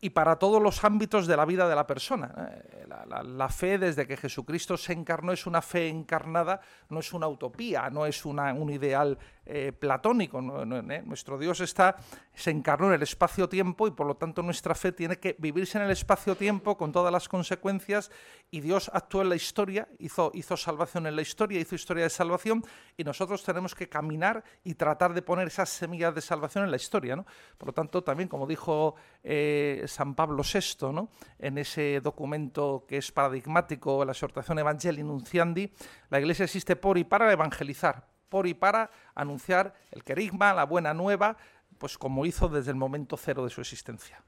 y 0.00 0.10
para 0.10 0.36
todos 0.36 0.62
los 0.62 0.84
ámbitos 0.84 1.26
de 1.26 1.36
la 1.36 1.44
vida 1.44 1.68
de 1.68 1.74
la 1.74 1.86
persona. 1.86 2.32
¿eh? 2.36 2.86
La, 3.24 3.48
fe 3.48 3.78
desde 3.78 4.06
que 4.06 4.16
Jesucristo 4.16 4.76
se 4.76 4.92
encarnó 4.92 5.32
es 5.32 5.46
una 5.46 5.62
fe 5.62 5.88
encarnada, 5.88 6.60
no 6.90 7.00
es 7.00 7.12
una 7.12 7.28
utopía, 7.28 7.88
no 7.90 8.06
es 8.06 8.24
una, 8.24 8.52
un 8.52 8.70
ideal 8.70 9.18
eh, 9.46 9.72
platónico. 9.72 10.40
¿eh? 10.40 11.02
Nuestro 11.04 11.38
Dios 11.38 11.60
está, 11.60 11.96
se 12.34 12.50
encarnó 12.50 12.88
en 12.88 12.94
el 12.94 13.02
espacio-tiempo 13.02 13.86
y 13.86 13.92
por 13.92 14.06
lo 14.06 14.16
tanto 14.16 14.42
nuestra 14.42 14.74
fe 14.74 14.92
tiene 14.92 15.18
que 15.18 15.36
vivirse 15.38 15.78
en 15.78 15.84
el 15.84 15.90
espacio-tiempo 15.92 16.76
con 16.76 16.90
todas 16.90 17.12
las 17.12 17.28
consecuencias 17.28 18.10
y 18.50 18.60
Dios 18.60 18.90
actuó 18.92 19.22
en 19.22 19.28
la 19.28 19.36
historia, 19.36 19.88
hizo, 19.98 20.32
salvación 20.56 21.06
en 21.06 21.14
la 21.14 21.22
historia, 21.22 21.60
hizo 21.60 21.74
historia 21.76 22.04
de 22.04 22.10
salvación 22.10 22.64
y 22.96 23.04
nosotros 23.04 23.44
tenemos 23.44 23.74
que 23.74 23.88
caminar 23.88 24.42
y 24.64 24.74
tratar 24.74 25.14
de 25.14 25.22
poner 25.22 25.46
esas 25.46 25.68
semillas 25.68 26.14
de 26.14 26.22
salvación 26.22 26.64
en 26.64 26.70
la 26.70 26.76
historia. 26.76 27.16
¿no? 27.16 27.24
Por 27.56 27.68
lo 27.68 27.72
tanto, 27.72 28.02
también 28.02 28.28
como 28.28 28.46
dijo 28.46 28.96
eh, 29.22 29.84
San 29.86 30.14
Pablo 30.14 30.42
VI 30.42 31.08
en 31.38 31.58
ese 31.58 32.00
documento 32.02 32.84
que 32.88 32.98
es 32.98 33.12
paradigmático, 33.12 34.04
la 34.04 34.12
exhortación 34.12 34.58
Evangelii 34.58 35.04
Nunciandi, 35.04 35.72
la 36.10 36.18
Iglesia 36.18 36.44
existe 36.44 36.76
por 36.76 36.98
y 36.98 37.04
para 37.04 37.32
evangelizar, 37.32 38.15
por 38.28 38.46
y 38.46 38.54
para 38.54 38.90
anunciar 39.14 39.74
el 39.90 40.04
querigma, 40.04 40.52
la 40.54 40.64
buena 40.64 40.94
nueva, 40.94 41.36
pues 41.78 41.98
como 41.98 42.26
hizo 42.26 42.48
desde 42.48 42.70
el 42.70 42.76
momento 42.76 43.16
cero 43.16 43.44
de 43.44 43.50
su 43.50 43.60
existencia. 43.60 44.22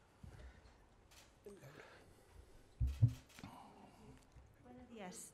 Buenos 4.65 4.89
días. 4.91 5.33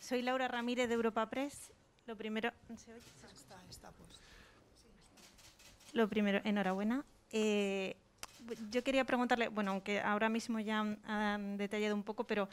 soy 0.00 0.22
Laura 0.22 0.48
Ramírez 0.48 0.88
de 0.88 0.94
Europa 0.94 1.28
Press. 1.28 1.72
Lo 2.06 2.16
primero, 2.16 2.52
Lo 5.92 6.08
primero, 6.08 6.40
enhorabuena. 6.44 7.04
Eh, 7.32 7.96
yo 8.70 8.84
quería 8.84 9.04
preguntarle, 9.04 9.48
bueno, 9.48 9.72
aunque 9.72 10.00
ahora 10.00 10.28
mismo 10.28 10.60
ya 10.60 10.80
han, 11.04 11.56
detallado 11.56 11.94
un 11.94 12.04
poco, 12.04 12.24
pero 12.24 12.48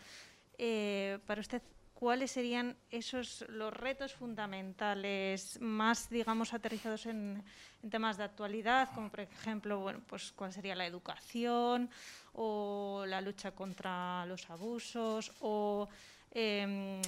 eh, 0.58 1.20
para 1.28 1.42
usted, 1.42 1.62
cuáles 2.04 2.32
serían 2.32 2.76
esos 2.92 3.46
los 3.48 3.72
retos 3.72 4.14
fundamentales 4.14 5.58
más, 5.62 6.10
digamos, 6.10 6.54
aterrizados 6.54 7.06
en, 7.06 7.42
temas 7.90 8.18
de 8.18 8.26
actualidad, 8.26 8.90
como 8.94 9.10
por 9.10 9.22
ejemplo, 9.22 9.80
bueno, 9.80 10.02
pues 10.06 10.34
cuál 10.34 10.52
sería 10.52 10.76
la 10.76 10.86
educación 10.86 11.90
o 12.34 13.06
la 13.08 13.22
lucha 13.22 13.52
contra 13.52 14.26
los 14.26 14.50
abusos 14.50 15.32
o 15.40 15.88
em, 16.32 17.02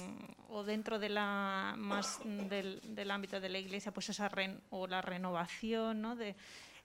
dentro 0.64 0.98
de 0.98 1.10
la 1.10 1.74
más 1.76 2.20
del, 2.24 2.80
del, 2.82 3.10
ámbito 3.10 3.38
de 3.38 3.50
la 3.50 3.58
iglesia 3.58 3.92
pues 3.92 4.08
esa 4.08 4.30
o 4.70 4.86
la 4.86 5.02
renovación 5.02 6.00
¿no? 6.00 6.16
de, 6.16 6.36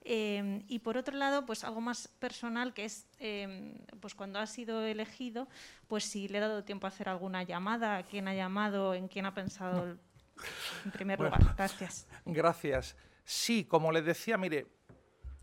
Em, 0.03 0.63
y 0.67 0.79
por 0.79 0.98
otro 0.98 1.15
lado, 1.15 1.46
pues 1.46 1.63
algo 1.63 1.79
más 1.79 2.08
personal, 2.08 2.74
que 2.74 2.86
es 2.86 3.08
em, 3.20 3.75
pues 4.00 4.15
cuando 4.15 4.39
ha 4.39 4.48
sido 4.48 4.84
elegido, 4.84 5.48
pues 5.88 6.05
si 6.05 6.27
le 6.27 6.39
he 6.39 6.41
dado 6.41 6.63
tiempo 6.63 6.88
a 6.88 6.89
hacer 6.89 7.08
alguna 7.08 7.43
llamada, 7.43 7.98
a 7.98 8.03
quién 8.03 8.27
ha 8.27 8.34
llamado, 8.34 8.96
en 8.96 9.08
quién 9.08 9.25
ha 9.25 9.34
pensado 9.34 9.98
En 10.86 10.91
primer 10.91 11.20
lugar, 11.20 11.53
gracias. 11.55 12.08
Gracias. 12.25 12.96
Sí, 13.24 13.65
como 13.65 13.91
le 13.91 14.01
decía, 14.01 14.38
mire, 14.38 14.67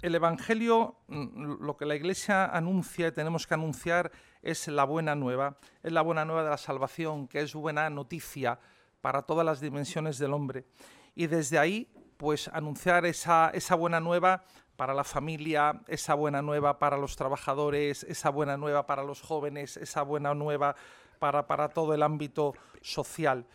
el 0.03 0.15
Evangelio, 0.15 0.97
mm, 1.07 1.65
lo 1.65 1.77
que 1.77 1.87
la 1.87 1.95
Iglesia 1.95 2.47
anuncia 2.47 3.09
y 3.09 3.13
tenemos 3.13 3.47
que 3.47 3.55
anunciar 3.55 4.11
es 4.43 4.69
la 4.69 4.85
buena 4.85 5.15
nueva, 5.15 5.59
es 5.83 5.93
la 5.93 6.03
buena 6.03 6.25
nueva 6.25 6.45
de 6.45 6.51
la 6.51 6.57
salvación, 6.57 7.29
que 7.29 7.41
es 7.41 7.55
buena 7.55 7.89
noticia 7.91 8.59
para 9.01 9.23
todas 9.23 9.47
las 9.47 9.61
dimensiones 9.61 10.19
del 10.19 10.33
hombre. 10.33 10.67
Y 11.15 11.27
desde 11.27 11.59
ahí, 11.59 11.89
pues 12.19 12.49
anunciar 12.49 13.07
esa, 13.07 13.51
esa 13.55 13.75
buena 13.77 14.01
nueva 14.01 14.45
para 14.77 14.93
la 14.93 15.05
familia, 15.05 15.81
esa 15.87 16.15
buena 16.15 16.43
nueva 16.43 16.79
para 16.79 16.99
los 16.99 17.17
trabajadores, 17.17 18.05
esa 18.05 18.29
buena 18.31 18.57
nueva 18.57 18.87
para 18.87 19.03
los 19.03 19.23
jóvenes, 19.23 19.79
esa 19.79 20.03
buena 20.03 20.35
nueva 20.35 20.77
para, 21.19 21.47
para 21.47 21.71
todo 21.71 21.95
el 21.95 22.03
ámbito 22.03 22.55
social. 22.83 23.47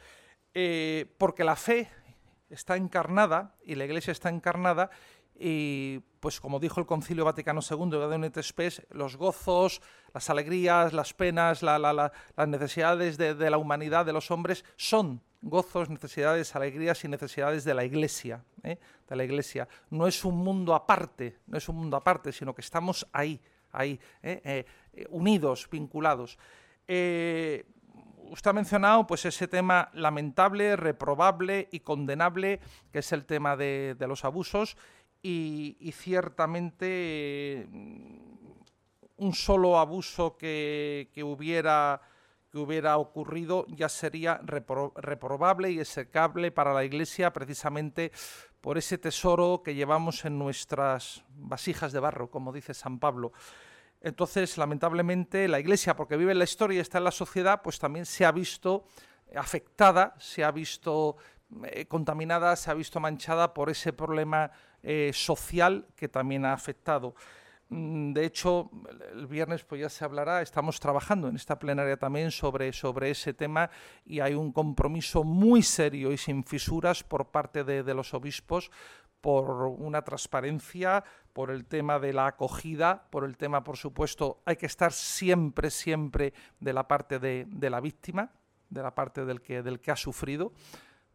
Eh, 0.53 1.13
porque 1.17 1.43
la 1.43 1.55
fe 1.55 1.89
está 2.49 2.75
encarnada 2.77 3.55
y 3.63 3.75
la 3.75 3.85
Iglesia 3.85 4.11
está 4.11 4.29
encarnada 4.29 4.89
y 5.35 5.99
pues 6.19 6.39
como 6.39 6.59
dijo 6.59 6.79
el 6.79 6.85
Concilio 6.85 7.25
Vaticano 7.25 7.61
II 7.67 8.29
de 8.29 8.43
Spes, 8.43 8.83
los 8.91 9.17
gozos, 9.17 9.81
las 10.13 10.29
alegrías, 10.29 10.93
las 10.93 11.13
penas, 11.13 11.63
las 11.63 12.11
necesidades 12.47 13.17
de, 13.17 13.49
la 13.49 13.57
humanidad, 13.57 14.05
de 14.05 14.13
los 14.13 14.31
hombres, 14.31 14.63
son 14.77 15.21
gozos, 15.43 15.89
necesidades, 15.89 16.55
alegrías 16.55 17.03
y 17.03 17.07
necesidades 17.07 17.63
de 17.63 17.73
la 17.73 17.85
Iglesia, 17.85 18.43
¿eh? 18.63 18.79
de 19.07 19.15
la 19.15 19.23
Iglesia. 19.23 19.67
No 19.89 20.07
es 20.07 20.25
un 20.25 20.37
mundo 20.37 20.73
aparte, 20.73 21.37
no 21.47 21.57
es 21.57 21.69
un 21.69 21.75
mundo 21.75 21.97
aparte, 21.97 22.31
sino 22.31 22.55
que 22.55 22.61
estamos 22.61 23.07
ahí, 23.13 23.39
ahí, 23.71 23.99
¿eh? 24.21 24.65
Eh, 24.93 25.05
unidos, 25.09 25.67
vinculados. 25.71 26.37
usted 26.87 28.49
ha 28.49 28.53
mencionado 28.53 29.05
pues 29.05 29.25
ese 29.25 29.47
tema 29.47 29.89
lamentable, 29.93 30.75
reprobable 30.75 31.67
y 31.71 31.81
condenable, 31.81 32.59
que 32.91 32.99
es 32.99 33.11
el 33.11 33.25
tema 33.25 33.55
de 33.55 33.95
los 34.07 34.25
abusos 34.25 34.77
y, 35.23 35.91
ciertamente 35.93 37.65
mm, 37.71 38.17
un 39.17 39.33
solo 39.33 39.79
abuso 39.79 40.35
que, 40.35 41.09
hubiera 41.23 42.01
que 42.53 42.59
hubiera 42.59 42.99
ocurrido 42.99 43.65
ya 43.67 43.89
sería 43.89 44.39
reprobable 44.43 45.71
y 45.71 45.79
execrable 45.79 46.51
para 46.51 46.71
la 46.71 46.83
Iglesia 46.83 47.33
precisamente 47.33 48.11
por 48.61 48.77
ese 48.77 48.99
tesoro 48.99 49.63
que 49.65 49.73
llevamos 49.73 50.23
en 50.23 50.37
nuestras 50.37 51.23
vasijas 51.29 51.91
de 51.91 51.99
barro, 51.99 52.29
como 52.29 52.53
dice 52.53 52.75
San 52.75 52.99
Pablo. 52.99 53.33
Entonces, 54.01 54.55
lamentablemente, 54.59 55.47
la 55.47 55.59
Iglesia, 55.59 55.95
porque 55.95 56.15
vive 56.15 56.33
en 56.33 56.37
la 56.37 56.43
historia 56.43 56.77
y 56.77 56.81
está 56.81 56.99
en 56.99 57.05
la 57.05 57.11
sociedad, 57.11 57.63
pues 57.63 57.79
también 57.79 58.05
se 58.05 58.23
ha 58.23 58.31
visto 58.31 58.85
afectada, 59.35 60.13
se 60.19 60.43
ha 60.43 60.51
visto 60.51 61.17
eh, 61.63 61.87
contaminada, 61.87 62.55
se 62.55 62.69
ha 62.69 62.75
visto 62.75 62.99
manchada 62.99 63.51
por 63.55 63.71
ese 63.71 63.93
problema 63.93 64.51
eh, 64.83 65.09
social 65.11 65.87
que 65.95 66.07
también 66.07 66.45
ha 66.45 66.53
afectado. 66.53 67.15
Mm, 67.73 68.13
de 68.13 68.25
hecho, 68.25 68.69
el 69.13 69.25
viernes 69.25 69.63
pues 69.63 69.81
ya 69.81 69.89
se 69.89 70.05
hablará, 70.05 70.43
estamos 70.43 70.79
trabajando 70.79 71.27
en 71.27 71.35
esta 71.35 71.57
plenaria 71.57 71.97
también 71.97 72.29
sobre, 72.29 72.71
sobre 72.71 73.09
ese 73.09 73.33
tema 73.33 73.71
y 74.05 74.19
hay 74.19 74.35
un 74.35 74.51
compromiso 74.51 75.23
muy 75.23 75.63
serio 75.63 76.11
y 76.11 76.17
sin 76.17 76.43
fisuras 76.43 77.03
por 77.03 77.31
parte 77.31 77.63
de, 77.63 77.93
los 77.95 78.13
obispos 78.13 78.69
por 79.21 79.49
una 79.65 80.03
transparencia, 80.03 81.03
por 81.31 81.49
el 81.49 81.65
tema 81.65 81.97
de 81.97 82.13
la 82.13 82.27
acogida, 82.27 83.07
por 83.09 83.23
el 83.23 83.37
tema, 83.37 83.63
por 83.63 83.77
supuesto, 83.77 84.43
hay 84.45 84.57
que 84.57 84.67
estar 84.67 84.91
siempre, 84.91 85.71
siempre 85.71 86.33
de 86.59 86.73
la 86.73 86.87
parte 86.87 87.17
de, 87.17 87.47
de 87.47 87.69
la 87.71 87.79
víctima, 87.79 88.31
de 88.69 88.83
la 88.83 88.93
parte 88.93 89.25
del 89.25 89.41
que, 89.41 89.63
del 89.63 89.79
que 89.79 89.89
ha 89.89 89.95
sufrido, 89.95 90.51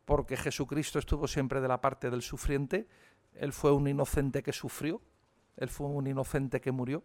porque 0.05 0.37
Jesucristo 0.37 0.99
estuvo 0.99 1.29
siempre 1.29 1.61
de 1.61 1.69
la 1.69 1.81
parte 1.81 2.11
del 2.11 2.23
sufriente. 2.23 2.89
Él 3.35 3.53
fue 3.53 3.71
un 3.71 3.87
inocente 3.87 4.43
que 4.43 4.53
sufrió, 4.53 5.01
él 5.59 5.69
fue 5.69 5.89
un 5.89 6.07
inocente 6.07 6.61
que 6.61 6.73
murió. 6.73 7.03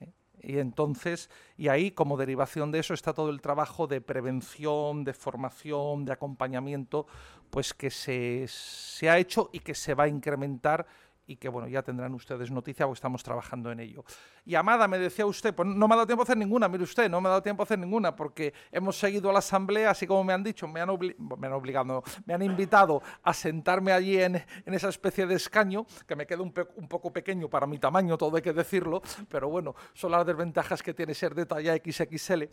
¿eh? 0.00 0.12
Y 0.42 0.58
entonces, 0.58 1.30
y 1.56 1.68
ahí 1.68 1.92
como 1.92 2.16
derivación 2.16 2.70
de 2.70 2.80
eso 2.80 2.94
está 2.94 3.14
todo 3.14 3.30
el 3.30 3.40
trabajo 3.40 3.86
de 3.86 4.00
prevención, 4.00 5.04
de 5.04 5.14
formación, 5.14 6.04
de 6.04 6.12
acompañamiento, 6.12 7.06
pues 7.50 7.72
que 7.72 7.90
se, 7.90 8.46
se 8.48 9.08
ha 9.08 9.18
hecho 9.18 9.50
y 9.52 9.60
que 9.60 9.74
se 9.74 9.94
va 9.94 10.04
a 10.04 10.08
incrementar 10.08 10.86
y 11.26 11.36
que 11.36 11.48
bueno, 11.48 11.68
ya 11.68 11.82
tendrán 11.82 12.14
ustedes 12.14 12.50
noticia 12.50 12.86
porque 12.86 12.96
estamos 12.96 13.22
trabajando 13.22 13.72
en 13.72 13.80
ello. 13.80 14.04
Y 14.44 14.54
Amada, 14.54 14.86
me 14.86 14.98
decía 14.98 15.26
usted, 15.26 15.54
pues 15.54 15.68
no 15.68 15.88
me 15.88 15.94
ha 15.94 15.96
dado 15.96 16.06
tiempo 16.06 16.22
a 16.22 16.24
hacer 16.24 16.36
ninguna, 16.36 16.68
mire 16.68 16.84
usted, 16.84 17.10
no 17.10 17.20
me 17.20 17.28
ha 17.28 17.30
dado 17.30 17.42
tiempo 17.42 17.62
a 17.62 17.64
hacer 17.64 17.78
ninguna 17.78 18.14
porque 18.14 18.54
hemos 18.70 18.96
seguido 18.98 19.32
la 19.32 19.40
asamblea, 19.40 19.90
así 19.90 20.06
como 20.06 20.22
me 20.22 20.32
han 20.32 20.44
dicho, 20.44 20.68
me 20.68 20.80
han, 20.80 20.88
obligado, 20.88 22.04
me 22.24 22.34
han 22.34 22.42
invitado 22.42 23.02
a 23.22 23.34
sentarme 23.34 23.92
allí 23.92 24.20
en, 24.20 24.42
esa 24.66 24.88
especie 24.88 25.26
de 25.26 25.34
escaño, 25.34 25.84
que 26.06 26.14
me 26.14 26.26
queda 26.26 26.42
un, 26.42 26.52
poco 26.52 27.12
pequeño 27.12 27.48
para 27.48 27.66
mi 27.66 27.78
tamaño, 27.78 28.16
todo 28.16 28.36
hay 28.36 28.42
que 28.42 28.52
decirlo, 28.52 29.02
pero 29.28 29.48
bueno, 29.48 29.74
son 29.94 30.12
las 30.12 30.24
desventajas 30.24 30.82
que 30.82 30.94
tiene 30.94 31.14
ser 31.14 31.34
de 31.34 31.46
talla 31.46 31.74
XXL, 31.74 32.44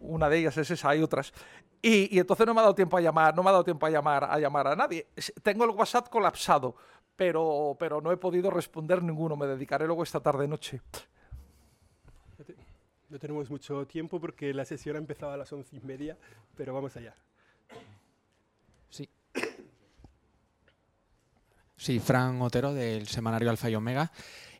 una 0.00 0.28
de 0.28 0.38
ellas 0.38 0.56
es 0.56 0.70
esa, 0.70 0.90
hay 0.90 1.02
otras. 1.02 1.32
Y, 1.80 2.16
y 2.16 2.18
entonces 2.18 2.46
no 2.46 2.54
me 2.54 2.60
ha 2.60 2.62
dado 2.62 2.74
tiempo 2.74 2.96
a 2.96 3.00
llamar, 3.00 3.36
no 3.36 3.42
me 3.42 3.50
ha 3.50 3.52
dado 3.52 3.64
tiempo 3.64 3.86
a 3.86 3.90
llamar, 3.90 4.24
a 4.24 4.38
llamar 4.38 4.66
a 4.66 4.76
nadie. 4.76 5.06
Tengo 5.42 5.64
el 5.64 5.70
WhatsApp 5.70 6.08
colapsado 6.08 6.74
pero, 7.16 7.76
pero 7.78 8.00
no 8.00 8.12
he 8.12 8.16
podido 8.16 8.50
responder 8.50 9.02
ninguno. 9.02 9.36
Me 9.36 9.46
dedicaré 9.46 9.86
luego 9.86 10.02
esta 10.02 10.20
tarde-noche. 10.20 10.80
No 13.08 13.18
tenemos 13.18 13.48
mucho 13.50 13.86
tiempo 13.86 14.20
porque 14.20 14.52
la 14.52 14.64
sesión 14.64 14.96
ha 14.96 14.98
empezado 14.98 15.32
a 15.32 15.36
las 15.36 15.52
once 15.52 15.76
y 15.76 15.80
media, 15.80 16.16
pero 16.56 16.74
vamos 16.74 16.96
allá. 16.96 17.14
Sí. 18.90 19.08
Sí, 21.76 22.00
Fran 22.00 22.42
Otero 22.42 22.74
del 22.74 23.06
semanario 23.06 23.48
Alfa 23.48 23.70
y 23.70 23.76
Omega. 23.76 24.10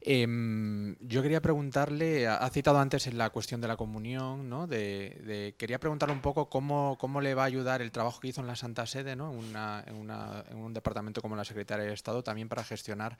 Em, 0.08 0.94
yo 1.00 1.20
quería 1.20 1.42
preguntarle, 1.42 2.28
ha 2.28 2.48
citado 2.50 2.78
antes 2.78 3.08
en 3.08 3.18
la 3.18 3.30
cuestión 3.30 3.60
de 3.60 3.66
la 3.66 3.76
comunión, 3.76 4.48
¿no? 4.48 4.68
De, 4.68 5.56
quería 5.58 5.80
preguntarle 5.80 6.14
un 6.14 6.20
poco 6.20 6.48
cómo, 6.48 6.96
cómo, 7.00 7.20
le 7.20 7.34
va 7.34 7.42
a 7.42 7.46
ayudar 7.46 7.82
el 7.82 7.90
trabajo 7.90 8.20
que 8.20 8.28
hizo 8.28 8.40
en 8.40 8.46
la 8.46 8.54
Santa 8.54 8.86
Sede, 8.86 9.16
¿no? 9.16 9.32
en, 9.32 10.56
un 10.56 10.72
departamento 10.72 11.20
como 11.20 11.34
la 11.34 11.44
Secretaría 11.44 11.86
de 11.86 11.92
Estado, 11.92 12.22
también 12.22 12.48
para 12.48 12.62
gestionar 12.62 13.18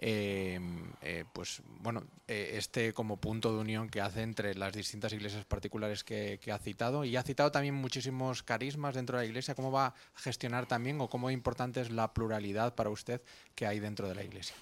em, 0.00 0.90
eh, 1.00 1.24
pues 1.32 1.62
bueno, 1.80 2.02
eh, 2.26 2.54
este 2.54 2.92
como 2.92 3.18
punto 3.18 3.52
de 3.52 3.60
unión 3.60 3.88
que 3.88 4.00
hace 4.00 4.22
entre 4.22 4.56
las 4.56 4.72
distintas 4.72 5.12
iglesias 5.12 5.44
particulares 5.44 6.02
que, 6.02 6.40
que, 6.42 6.50
ha 6.50 6.58
citado 6.58 7.04
y 7.04 7.14
ha 7.14 7.22
citado 7.22 7.52
también 7.52 7.74
muchísimos 7.76 8.42
carismas 8.42 8.96
dentro 8.96 9.16
de 9.16 9.24
la 9.24 9.28
iglesia. 9.28 9.54
¿Cómo 9.54 9.70
va 9.70 9.86
a 9.86 9.94
gestionar 10.16 10.66
también 10.66 11.00
o 11.00 11.08
cómo 11.08 11.30
importante 11.30 11.80
es 11.80 11.90
la 11.90 12.12
pluralidad 12.12 12.74
para 12.74 12.90
usted 12.90 13.22
que 13.54 13.64
hay 13.68 13.78
dentro 13.78 14.08
de 14.08 14.16
la 14.16 14.24
iglesia? 14.24 14.56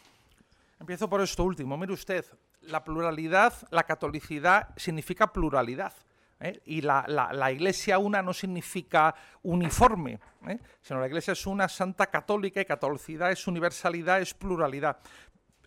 Empiezo 0.81 1.09
por 1.09 1.21
esto 1.21 1.45
último. 1.45 1.77
Mire 1.77 1.93
usted, 1.93 2.25
la 2.63 2.83
pluralidad, 2.83 3.53
la 3.71 3.85
catolicidad 3.85 4.69
significa 4.77 5.33
pluralidad. 5.33 5.93
¿eh? 6.41 6.61
Y 6.67 6.81
la, 6.81 7.53
iglesia 7.53 7.99
una 7.99 8.23
no 8.23 8.33
significa 8.33 9.15
uniforme, 9.43 10.19
¿eh? 10.47 10.59
sino 10.81 11.01
la 11.01 11.07
iglesia 11.07 11.33
es 11.33 11.47
una 11.47 11.69
santa 11.69 12.07
católica 12.07 12.61
y 12.61 12.65
catolicidad 12.65 13.31
es 13.31 13.47
universalidad, 13.47 14.21
es 14.21 14.35
pluralidad. 14.35 14.99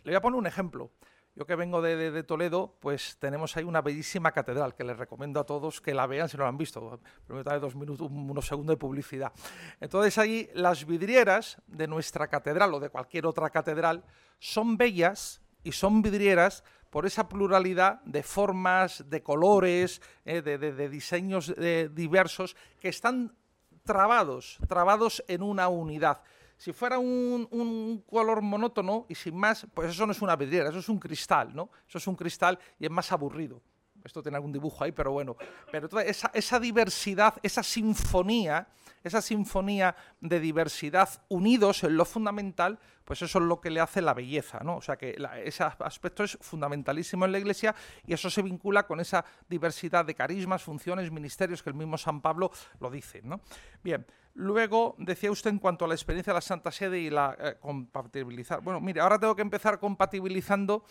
Le 0.04 0.12
voy 0.12 0.15
a 0.15 0.22
poner 0.22 0.39
un 0.39 0.48
ejemplo. 0.48 0.91
Yo 1.38 1.45
que 1.45 1.56
vengo 1.56 1.84
de, 1.84 2.23
Toledo, 2.23 2.73
pues 2.80 3.15
tenemos 3.19 3.56
ahí 3.56 3.63
una 3.63 3.84
bellísima 3.84 4.32
catedral 4.32 4.73
que 4.73 4.84
les 4.84 4.97
recomiendo 4.97 5.39
a 5.39 5.45
todos 5.45 5.80
que 5.82 5.93
la 5.93 6.08
vean 6.08 6.28
si 6.28 6.36
no 6.36 6.41
la 6.41 6.50
han 6.50 6.58
visto. 6.58 7.00
Permítanme 7.28 7.60
dos 7.60 7.76
minutos, 7.76 8.10
unos 8.10 8.47
segundos 8.47 8.73
de 8.73 8.80
publicidad. 8.80 9.32
Entonces 9.80 10.17
ahí 10.17 10.50
las 10.56 10.88
vidrieras 10.88 11.62
de 11.67 11.88
nuestra 11.88 12.28
catedral 12.28 12.73
o 12.73 12.80
de 12.80 12.89
cualquier 12.89 13.28
otra 13.28 13.52
catedral 13.52 14.04
son 14.39 14.78
bellas 14.78 15.39
y 15.63 15.73
son 15.73 16.02
vidrieras 16.02 16.63
por 16.89 17.06
esa 17.06 17.30
pluralidad 17.30 18.02
de 18.02 18.23
formas, 18.23 19.08
de 19.08 19.21
colores, 19.21 20.02
eh, 20.26 20.41
de, 20.41 20.89
diseños 20.89 21.54
eh, 21.56 21.88
diversos 21.93 22.56
que 22.80 22.89
están 22.89 23.38
trabados, 23.84 24.58
trabados 24.67 25.23
en 25.28 25.43
una 25.43 25.67
unidad. 25.67 26.23
Si 26.58 26.74
fuera 26.74 26.98
un, 26.98 28.04
color 28.10 28.41
monótono 28.41 29.06
y 29.08 29.15
sin 29.15 29.38
más, 29.38 29.67
pues 29.74 29.91
eso 29.91 30.06
no 30.06 30.12
es 30.12 30.22
una 30.22 30.36
vidriera, 30.36 30.70
eso 30.70 30.80
es 30.80 30.89
un 30.89 31.00
cristal, 31.00 31.56
¿no? 31.56 31.70
Eso 31.88 32.00
es 32.00 32.08
un 32.08 32.15
cristal 32.15 32.58
y 32.80 32.86
es 32.86 32.91
más 32.91 33.12
aburrido. 33.12 33.62
Esto 34.04 34.22
tiene 34.22 34.38
algún 34.38 34.52
dibujo 34.52 34.84
ahí, 34.84 34.91
pero 34.91 35.12
bueno. 35.12 35.36
Pero 35.72 35.88
esa, 36.00 36.32
esa 36.34 36.60
diversidad, 36.60 37.36
esa 37.43 37.62
sinfonía, 37.62 38.67
esa 39.08 39.22
sinfonía 39.22 39.96
de 40.22 40.39
diversidad 40.39 41.10
unidos 41.30 41.84
en 41.84 41.98
lo 41.98 42.06
fundamental, 42.06 42.80
pues 43.04 43.22
eso 43.22 43.39
es 43.39 43.46
lo 43.46 43.62
que 43.62 43.70
le 43.70 43.80
hace 43.80 44.02
la 44.02 44.13
belleza, 44.13 44.60
¿no? 44.63 44.78
O 44.78 44.82
sea 44.82 44.98
que 44.98 45.15
ese 45.46 45.63
aspecto 45.63 46.24
es 46.24 46.38
fundamentalísimo 46.41 47.26
en 47.26 47.32
la 47.32 47.39
Iglesia 47.39 47.74
y 48.06 48.13
eso 48.13 48.30
se 48.30 48.41
vincula 48.41 48.86
con 48.86 49.00
esa 49.00 49.24
diversidad 49.50 50.06
de 50.06 50.13
carismas, 50.13 50.62
funciones, 50.62 51.10
ministerios 51.12 51.63
que 51.63 51.70
el 51.70 51.76
mismo 51.76 51.98
San 51.98 52.22
Pablo 52.22 52.52
lo 52.80 52.91
dice, 52.91 53.22
¿no? 53.24 53.39
Bien, 53.82 54.06
luego 54.34 54.96
decía 54.98 55.32
usted 55.32 55.50
en 55.50 55.60
cuanto 55.60 55.86
a 55.86 55.88
la 55.88 55.93
experiencia 55.93 56.34
de 56.34 56.38
la 56.38 56.41
Santa 56.41 56.72
Sede 56.72 57.00
y 57.00 57.10
la 57.10 57.36
eh, 57.39 57.56
compatibilizar. 57.60 58.62
Bueno, 58.62 58.82
mire, 58.82 59.02
ahora 59.02 59.17
tengo 59.17 59.36
que 59.36 59.41
empezar 59.41 59.80
compatibilizando 59.80 60.84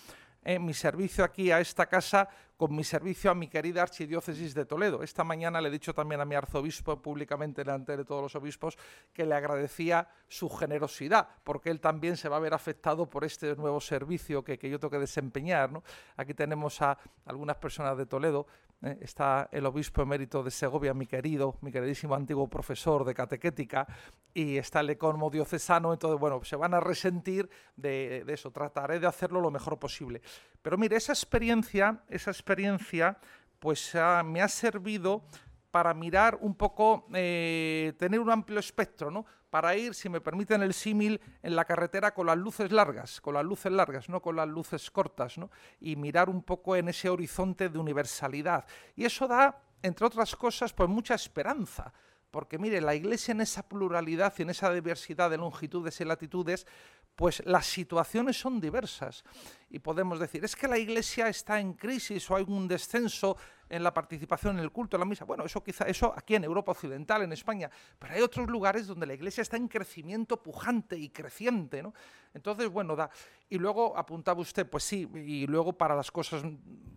mi 0.60 0.74
servicio 0.74 1.24
aquí 1.24 1.50
a 1.50 1.60
esta 1.60 1.86
casa 1.86 2.28
con 2.56 2.74
mi 2.74 2.84
servicio 2.84 3.30
a 3.30 3.34
mi 3.34 3.48
querida 3.48 3.82
archidiócesis 3.82 4.54
de 4.54 4.64
Toledo. 4.64 5.02
Esta 5.02 5.24
mañana 5.24 5.60
le 5.60 5.68
he 5.68 5.70
dicho 5.70 5.92
también 5.92 6.20
a 6.20 6.24
mi 6.24 6.34
arzobispo 6.34 7.02
públicamente 7.02 7.62
delante 7.62 7.96
de 7.96 8.04
todos 8.04 8.22
los 8.22 8.34
obispos 8.34 8.78
que 9.12 9.26
le 9.26 9.34
agradecía 9.34 10.08
su 10.28 10.48
generosidad, 10.48 11.28
porque 11.44 11.70
él 11.70 11.80
también 11.80 12.16
se 12.16 12.28
va 12.28 12.36
a 12.36 12.40
ver 12.40 12.54
afectado 12.54 13.10
por 13.10 13.24
este 13.24 13.54
nuevo 13.56 13.80
servicio 13.80 14.42
que, 14.42 14.56
yo 14.56 14.78
tengo 14.78 14.90
que 14.90 14.98
desempeñar. 14.98 15.70
Aquí 16.16 16.32
tenemos 16.32 16.80
a 16.80 16.96
algunas 17.26 17.56
personas 17.56 17.98
de 17.98 18.06
Toledo 18.06 18.46
¿eh? 18.82 18.98
está 19.00 19.48
el 19.52 19.66
obispo 19.66 20.02
emérito 20.02 20.42
de 20.42 20.50
Segovia, 20.50 20.94
mi 20.94 21.06
querido, 21.06 21.58
mi 21.60 21.72
queridísimo 21.72 22.14
antiguo 22.14 22.48
profesor 22.48 23.04
de 23.04 23.14
catequética, 23.14 23.86
y 24.34 24.56
está 24.56 24.80
el 24.80 24.90
economo 24.90 25.30
diocesano, 25.30 25.92
entonces, 25.92 26.20
bueno, 26.20 26.42
se 26.44 26.56
van 26.56 26.74
a 26.74 26.80
resentir 26.80 27.48
de, 27.76 28.24
eso, 28.28 28.50
trataré 28.50 29.00
de 29.00 29.06
hacerlo 29.06 29.40
lo 29.40 29.50
mejor 29.50 29.78
posible. 29.78 30.22
Pero 30.62 30.76
mire, 30.76 30.96
esa 30.96 31.12
experiencia, 31.12 32.02
esa 32.08 32.30
experiencia, 32.30 33.18
pues 33.58 33.94
me 34.24 34.42
ha 34.42 34.48
servido 34.48 35.24
para 35.70 35.92
mirar 35.92 36.38
un 36.40 36.54
poco, 36.54 37.06
eh, 37.12 37.92
tener 37.98 38.20
un 38.20 38.30
amplio 38.30 38.58
espectro, 38.58 39.10
¿no? 39.10 39.26
Para 39.50 39.76
ir, 39.76 39.94
si 39.94 40.08
me 40.08 40.20
permiten 40.20 40.62
el 40.62 40.74
símil, 40.74 41.20
en 41.42 41.56
la 41.56 41.64
carretera 41.64 42.12
con 42.12 42.26
las 42.26 42.36
luces 42.36 42.72
largas, 42.72 43.20
con 43.20 43.34
las 43.34 43.44
luces 43.44 43.72
largas, 43.72 44.08
no 44.08 44.20
con 44.20 44.36
las 44.36 44.48
luces 44.48 44.90
cortas, 44.90 45.38
¿no? 45.38 45.50
y 45.80 45.96
mirar 45.96 46.28
un 46.28 46.42
poco 46.42 46.76
en 46.76 46.88
ese 46.88 47.08
horizonte 47.08 47.68
de 47.68 47.78
universalidad. 47.78 48.66
Y 48.96 49.04
eso 49.04 49.26
da, 49.26 49.62
entre 49.82 50.06
otras 50.06 50.34
cosas, 50.36 50.72
pues 50.72 50.88
mucha 50.88 51.14
esperanza. 51.14 51.92
Porque 52.30 52.58
mire, 52.58 52.80
la 52.80 52.94
Iglesia 52.94 53.32
en 53.32 53.40
esa 53.40 53.66
pluralidad 53.66 54.34
y 54.36 54.42
en 54.42 54.50
esa 54.50 54.72
diversidad 54.72 55.30
de 55.30 55.38
longitudes 55.38 56.00
y 56.00 56.04
latitudes, 56.04 56.66
pues 57.14 57.42
las 57.46 57.66
situaciones 57.66 58.38
son 58.38 58.60
diversas. 58.60 59.24
Y 59.70 59.78
podemos 59.78 60.18
decir, 60.18 60.44
es 60.44 60.54
que 60.54 60.68
la 60.68 60.76
Iglesia 60.76 61.28
está 61.28 61.60
en 61.60 61.72
crisis 61.72 62.30
o 62.30 62.36
hay 62.36 62.44
un 62.46 62.68
descenso 62.68 63.38
en 63.68 63.82
la 63.82 63.92
participación 63.92 64.58
en 64.58 64.64
el 64.64 64.72
culto, 64.72 64.96
en 64.96 65.00
la 65.00 65.06
misa. 65.06 65.24
Bueno, 65.24 65.44
eso 65.44 65.62
quizá, 65.62 65.84
eso 65.84 66.12
aquí 66.16 66.34
en 66.34 66.44
Europa 66.44 66.72
Occidental, 66.72 67.22
en 67.22 67.32
España, 67.32 67.70
pero 67.98 68.14
hay 68.14 68.22
otros 68.22 68.48
lugares 68.48 68.86
donde 68.86 69.06
la 69.06 69.14
iglesia 69.14 69.42
está 69.42 69.56
en 69.56 69.68
crecimiento 69.68 70.42
pujante 70.42 70.96
y 70.96 71.10
creciente, 71.10 71.82
¿no? 71.82 71.92
Entonces, 72.34 72.68
bueno, 72.68 72.94
da. 72.94 73.08
Y 73.48 73.58
luego 73.58 73.96
apuntaba 73.96 74.40
usted, 74.40 74.68
pues 74.68 74.84
sí, 74.84 75.08
y 75.14 75.46
luego 75.46 75.72
para 75.72 75.94
las 75.94 76.10
cosas, 76.10 76.42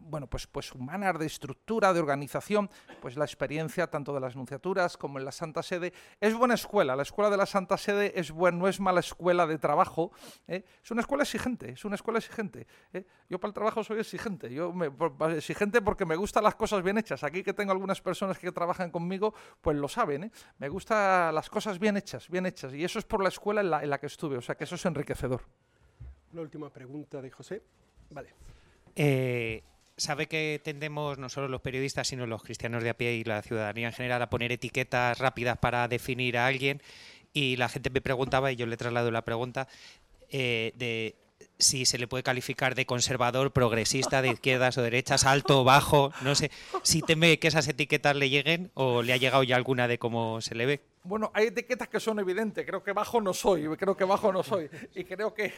bueno, 0.09 0.27
pues, 0.27 0.47
pues 0.47 0.73
humanas, 0.73 1.17
de 1.17 1.27
estructura, 1.27 1.93
de 1.93 1.99
organización, 1.99 2.69
pues 3.01 3.15
la 3.15 3.23
experiencia 3.23 3.87
tanto 3.87 4.13
de 4.13 4.19
las 4.19 4.35
nunciaturas 4.35 4.97
como 4.97 5.19
en 5.19 5.25
la 5.25 5.31
Santa 5.31 5.63
Sede 5.63 5.93
es 6.19 6.33
buena 6.33 6.55
escuela. 6.55 6.95
La 6.95 7.03
escuela 7.03 7.29
de 7.29 7.37
la 7.37 7.45
Santa 7.45 7.77
Sede 7.77 8.19
es 8.19 8.31
buen, 8.31 8.57
no 8.57 8.67
es 8.67 8.79
mala 8.79 8.99
escuela 8.99 9.47
de 9.47 9.57
trabajo, 9.59 10.11
¿eh? 10.47 10.65
es 10.83 10.91
una 10.91 11.01
escuela 11.01 11.23
exigente, 11.23 11.71
es 11.71 11.85
una 11.85 11.95
escuela 11.95 12.19
exigente. 12.19 12.67
¿eh? 12.91 13.05
Yo 13.29 13.39
para 13.39 13.49
el 13.49 13.53
trabajo 13.53 13.83
soy 13.83 13.99
exigente, 13.99 14.51
yo 14.51 14.73
me, 14.73 14.91
exigente 15.35 15.81
porque 15.81 16.05
me 16.05 16.15
gustan 16.15 16.43
las 16.43 16.55
cosas 16.59 16.83
bien 16.83 16.97
hechas. 16.97 17.23
Aquí 17.23 17.41
que 17.41 17.53
tengo 17.53 17.71
algunas 17.71 18.01
personas 18.01 18.37
que 18.37 18.51
trabajan 18.51 18.91
conmigo, 18.91 19.33
pues 19.61 19.77
lo 19.77 19.87
saben. 19.87 20.25
¿eh? 20.25 20.31
Me 20.59 20.67
gustan 20.67 21.33
las 21.33 21.49
cosas 21.49 21.79
bien 21.79 21.95
hechas, 21.95 22.29
bien 22.29 22.45
hechas. 22.45 22.73
Y 22.73 22.83
eso 22.83 22.99
es 22.99 23.05
por 23.05 23.23
la 23.23 23.29
escuela 23.29 23.61
en 23.61 23.69
la, 23.71 23.81
en 23.81 23.89
la 23.89 23.97
que 23.97 24.07
estuve, 24.07 24.35
o 24.37 24.41
sea 24.41 24.55
que 24.55 24.65
eso 24.65 24.75
es 24.75 24.85
enriquecedor. 24.85 25.41
Una 26.33 26.41
última 26.41 26.69
pregunta 26.69 27.21
de 27.21 27.31
José. 27.31 27.63
Vale. 28.11 28.33
Eh, 28.95 29.63
sabe 29.95 30.27
que 30.27 30.59
tendemos 30.61 31.17
no 31.17 31.29
solo 31.29 31.47
los 31.47 31.61
periodistas, 31.61 32.09
sino 32.09 32.27
los 32.27 32.43
cristianos 32.43 32.83
de 32.83 32.89
a 32.89 32.97
pie 32.97 33.13
y 33.15 33.23
la 33.23 33.41
ciudadanía 33.41 33.87
en 33.87 33.93
general 33.93 34.21
a 34.21 34.29
poner 34.29 34.51
etiquetas 34.51 35.17
rápidas 35.17 35.57
para 35.57 35.87
definir 35.87 36.37
a 36.37 36.45
alguien. 36.45 36.81
Y 37.31 37.55
la 37.55 37.69
gente 37.69 37.89
me 37.89 38.01
preguntaba, 38.01 38.51
y 38.51 38.57
yo 38.57 38.65
le 38.65 38.75
traslado 38.75 39.11
la 39.11 39.23
pregunta, 39.23 39.69
eh, 40.29 40.73
de 40.75 41.15
si 41.59 41.85
se 41.85 41.97
le 41.97 42.07
puede 42.07 42.23
calificar 42.23 42.73
de 42.73 42.85
conservador, 42.85 43.51
progresista, 43.51 44.21
de 44.21 44.29
izquierdas 44.29 44.77
o 44.77 44.81
derechas, 44.81 45.25
alto 45.25 45.61
o 45.61 45.63
bajo, 45.65 46.11
no 46.21 46.33
sé, 46.33 46.51
si 46.83 47.01
teme 47.01 47.37
que 47.37 47.49
esas 47.49 47.67
etiquetas 47.67 48.15
le 48.15 48.29
lleguen 48.29 48.71
o 48.73 49.01
le 49.01 49.11
ha 49.11 49.17
llegado 49.17 49.43
ya 49.43 49.57
alguna 49.57 49.87
de 49.87 49.99
cómo 49.99 50.39
se 50.39 50.55
le 50.55 50.65
ve. 50.65 50.81
Bueno, 51.03 51.31
hay 51.33 51.47
etiquetas 51.47 51.87
que 51.87 51.99
son 51.99 52.19
evidentes, 52.19 52.65
creo 52.65 52.81
que 52.81 52.93
bajo 52.93 53.19
no 53.19 53.33
soy, 53.33 53.67
creo 53.77 53.95
que 53.95 54.03
bajo 54.05 54.31
no 54.31 54.41
soy, 54.41 54.69
y 54.95 55.03
creo 55.03 55.33
que, 55.33 55.53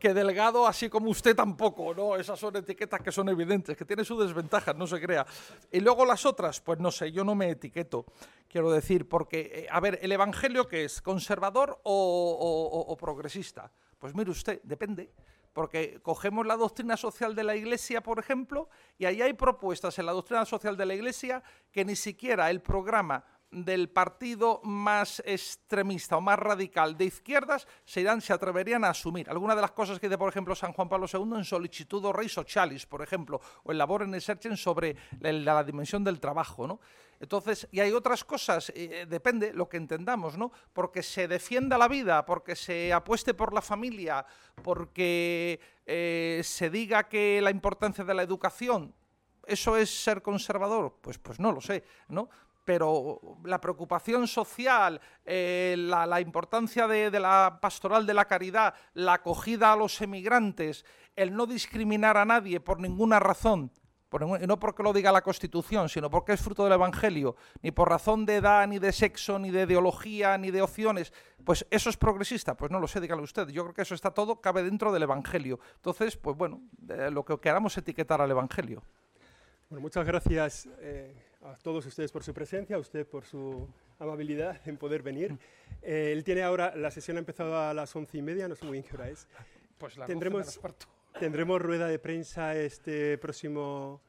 delgado 0.00 0.66
así 0.66 0.88
como 0.88 1.10
usted 1.10 1.36
tampoco, 1.36 1.94
¿no? 1.94 2.16
Esas 2.16 2.38
son 2.38 2.56
etiquetas 2.56 3.00
que 3.00 3.12
son 3.12 3.28
evidentes, 3.28 3.76
que 3.76 3.84
tiene 3.84 4.04
sus 4.04 4.24
desventajas, 4.24 4.74
no 4.76 4.86
se 4.86 5.00
crea. 5.00 5.26
Y 5.70 5.80
luego 5.80 6.04
las 6.04 6.26
otras, 6.26 6.60
pues 6.60 6.78
no 6.80 6.90
sé, 6.90 7.12
yo 7.12 7.22
no 7.22 7.34
me 7.34 7.50
etiqueto, 7.50 8.06
quiero 8.48 8.72
decir, 8.72 9.08
porque, 9.08 9.50
eh, 9.54 9.66
a 9.70 9.78
ver, 9.80 9.98
¿el 10.02 10.10
Evangelio 10.10 10.66
qué 10.66 10.84
es? 10.84 11.00
¿Conservador 11.00 11.80
o 11.84 12.96
progresista? 12.98 13.70
Pues 14.02 14.16
mire 14.16 14.32
usted, 14.32 14.60
depende. 14.64 15.12
Porque 15.52 16.00
cogemos 16.02 16.44
la 16.44 16.56
doctrina 16.56 16.96
social 16.96 17.36
de 17.36 17.44
la 17.44 17.54
Iglesia, 17.54 18.02
por 18.02 18.18
ejemplo, 18.18 18.68
y 18.98 19.04
ahí 19.04 19.22
hay 19.22 19.32
propuestas 19.32 19.96
en 20.00 20.06
la 20.06 20.12
doctrina 20.12 20.44
social 20.44 20.76
de 20.76 20.86
la 20.86 20.94
Iglesia 20.94 21.40
que 21.70 21.84
ni 21.84 21.94
siquiera 21.94 22.50
el 22.50 22.60
programa 22.60 23.24
del 23.52 23.90
partido 23.90 24.60
más 24.64 25.22
extremista 25.26 26.16
o 26.16 26.20
más 26.20 26.38
radical 26.38 26.96
de 26.96 27.04
izquierdas 27.04 27.68
se, 27.84 28.00
irán, 28.00 28.20
se 28.20 28.32
atreverían 28.32 28.82
a 28.82 28.90
asumir. 28.90 29.28
Algunas 29.28 29.56
de 29.56 29.62
las 29.62 29.72
cosas 29.72 30.00
que 30.00 30.08
dice, 30.08 30.18
por 30.18 30.30
ejemplo, 30.30 30.54
San 30.54 30.72
Juan 30.72 30.88
Pablo 30.88 31.06
II 31.12 31.36
en 31.36 31.44
Solicitudo 31.44 32.12
Rei 32.12 32.28
Socialis, 32.28 32.86
por 32.86 33.02
ejemplo, 33.02 33.40
o 33.62 33.70
en 33.70 33.78
Labor 33.78 34.02
en 34.02 34.20
Searchen 34.20 34.56
sobre 34.56 34.96
la, 35.20 35.62
dimensión 35.62 36.02
del 36.02 36.18
trabajo, 36.18 36.66
¿no? 36.66 36.80
Entonces, 37.20 37.68
y 37.70 37.78
hay 37.78 37.92
otras 37.92 38.24
cosas, 38.24 38.72
eh, 38.74 39.06
depende 39.08 39.52
lo 39.52 39.68
que 39.68 39.76
entendamos, 39.76 40.36
¿no? 40.36 40.50
Porque 40.72 41.04
se 41.04 41.28
defienda 41.28 41.78
la 41.78 41.86
vida, 41.86 42.26
porque 42.26 42.56
se 42.56 42.92
apueste 42.92 43.32
por 43.32 43.52
la 43.52 43.62
familia, 43.62 44.26
porque 44.62 45.60
eh, 45.86 46.40
se 46.42 46.68
diga 46.68 47.08
que 47.08 47.40
la 47.40 47.50
importancia 47.50 48.02
de 48.02 48.14
la 48.14 48.22
educación 48.22 48.92
¿Eso 49.46 49.76
es 49.76 49.90
ser 49.90 50.22
conservador? 50.22 50.98
Pues, 51.00 51.18
pues 51.18 51.40
no 51.40 51.52
lo 51.52 51.60
sé, 51.60 51.84
¿no? 52.08 52.28
Pero 52.64 53.20
la 53.44 53.60
preocupación 53.60 54.28
social, 54.28 55.00
eh, 55.24 55.74
la, 55.78 56.20
importancia 56.20 56.86
de, 56.86 57.10
la 57.18 57.58
pastoral 57.60 58.06
de 58.06 58.14
la 58.14 58.26
caridad, 58.26 58.74
la 58.94 59.14
acogida 59.14 59.72
a 59.72 59.76
los 59.76 60.00
emigrantes, 60.00 60.84
el 61.16 61.34
no 61.34 61.46
discriminar 61.46 62.16
a 62.16 62.24
nadie 62.24 62.60
por 62.60 62.80
ninguna 62.80 63.18
razón, 63.18 63.70
no 64.20 64.58
porque 64.58 64.82
lo 64.82 64.92
diga 64.92 65.10
la 65.10 65.22
Constitución, 65.22 65.88
sino 65.88 66.10
porque 66.10 66.32
es 66.32 66.40
fruto 66.40 66.64
del 66.64 66.74
Evangelio, 66.74 67.34
ni 67.62 67.70
por 67.70 67.88
razón 67.88 68.26
de 68.26 68.36
edad, 68.36 68.66
ni 68.66 68.78
de 68.78 68.92
sexo, 68.92 69.38
ni 69.38 69.50
de 69.50 69.62
ideología, 69.62 70.36
ni 70.36 70.50
de 70.50 70.60
opciones, 70.60 71.12
pues 71.44 71.66
eso 71.70 71.88
es 71.88 71.96
progresista. 71.96 72.54
Pues 72.54 72.70
no 72.70 72.78
lo 72.78 72.86
sé, 72.86 73.00
dígale 73.00 73.22
usted. 73.22 73.48
Yo 73.48 73.62
creo 73.62 73.74
que 73.74 73.82
eso 73.82 73.94
está 73.94 74.10
todo, 74.10 74.40
cabe 74.40 74.62
dentro 74.62 74.92
del 74.92 75.04
Evangelio. 75.04 75.60
Entonces, 75.76 76.16
pues 76.16 76.36
bueno, 76.36 76.60
lo 77.10 77.24
que 77.24 77.38
queramos 77.40 77.76
etiquetar 77.78 78.20
al 78.20 78.30
Evangelio. 78.30 78.82
Bueno, 79.70 79.80
muchas 79.80 80.06
gracias. 80.06 80.68
Eh, 80.80 81.31
a 81.42 81.54
todos 81.56 81.84
ustedes 81.86 82.12
por 82.12 82.22
su 82.22 82.32
presencia, 82.32 82.76
a 82.76 82.78
usted 82.78 83.06
por 83.06 83.24
su 83.24 83.68
amabilidad 83.98 84.60
en 84.66 84.76
poder 84.76 85.02
venir. 85.02 85.36
Eh, 85.82 86.12
él 86.12 86.22
tiene 86.24 86.42
ahora, 86.42 86.74
la 86.76 86.90
sesión 86.90 87.16
ha 87.16 87.20
empezado 87.20 87.58
a 87.58 87.74
las 87.74 87.94
once 87.96 88.16
y 88.16 88.22
media, 88.22 88.46
no 88.46 88.54
sé 88.54 88.64
muy 88.64 88.74
bien 88.74 88.84
qué 88.84 88.94
hora 88.96 89.08
es. 89.08 89.26
Pues 89.78 89.96
la 89.96 90.06
tendremos, 90.06 90.60
tendremos 91.18 91.60
rueda 91.60 91.88
de 91.88 91.98
prensa 91.98 92.54
este 92.56 93.18
próximo 93.18 94.00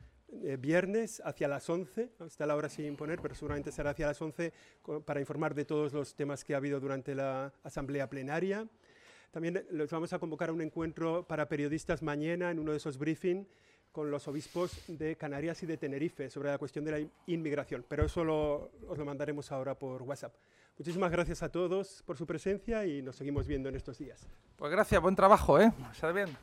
eh, 0.43 0.57
viernes 0.59 1.21
hacia 1.25 1.47
las 1.47 1.67
11, 1.67 2.09
está 2.25 2.45
la 2.45 2.55
hora 2.55 2.69
sin 2.69 2.95
poner, 2.95 3.19
pero 3.21 3.33
seguramente 3.33 3.71
será 3.71 3.91
hacia 3.91 4.07
las 4.07 4.21
11 4.21 4.53
para 5.05 5.19
informar 5.19 5.55
de 5.55 5.65
todos 5.65 5.93
los 5.93 6.15
temas 6.15 6.43
que 6.43 6.53
ha 6.53 6.57
habido 6.57 6.79
durante 6.79 7.15
la 7.15 7.53
asamblea 7.63 8.07
plenaria. 8.09 8.67
También 9.31 9.65
los 9.71 9.89
vamos 9.89 10.13
a 10.13 10.19
convocar 10.19 10.49
a 10.49 10.53
un 10.53 10.61
encuentro 10.61 11.25
para 11.27 11.49
periodistas 11.49 12.03
mañana 12.03 12.51
en 12.51 12.59
uno 12.59 12.71
de 12.71 12.77
esos 12.77 12.99
briefings 12.99 13.47
con 13.93 14.11
los 14.11 14.27
obispos 14.27 14.83
de 14.87 15.15
Canarias 15.15 15.63
y 15.63 15.65
de 15.67 15.77
Tenerife 15.77 16.29
sobre 16.29 16.49
la 16.49 16.57
cuestión 16.57 16.83
de 16.83 16.91
la 16.91 17.07
inmigración, 17.27 17.85
pero 17.87 18.05
eso 18.05 18.21
os 18.87 18.97
lo 18.97 19.05
mandaremos 19.05 19.51
ahora 19.51 19.75
por 19.75 20.01
WhatsApp. 20.01 20.33
Muchísimas 20.77 21.11
gracias 21.11 21.43
a 21.43 21.49
todos 21.49 22.01
por 22.05 22.17
su 22.17 22.25
presencia 22.25 22.85
y 22.85 23.01
nos 23.03 23.15
seguimos 23.15 23.45
viendo 23.45 23.69
en 23.69 23.75
estos 23.75 23.99
días. 23.99 24.27
Pues 24.57 24.71
gracias, 24.71 25.01
buen 25.01 25.15
trabajo, 25.15 25.59
¿eh? 25.59 25.71
Se 25.93 26.11
bien. 26.11 26.35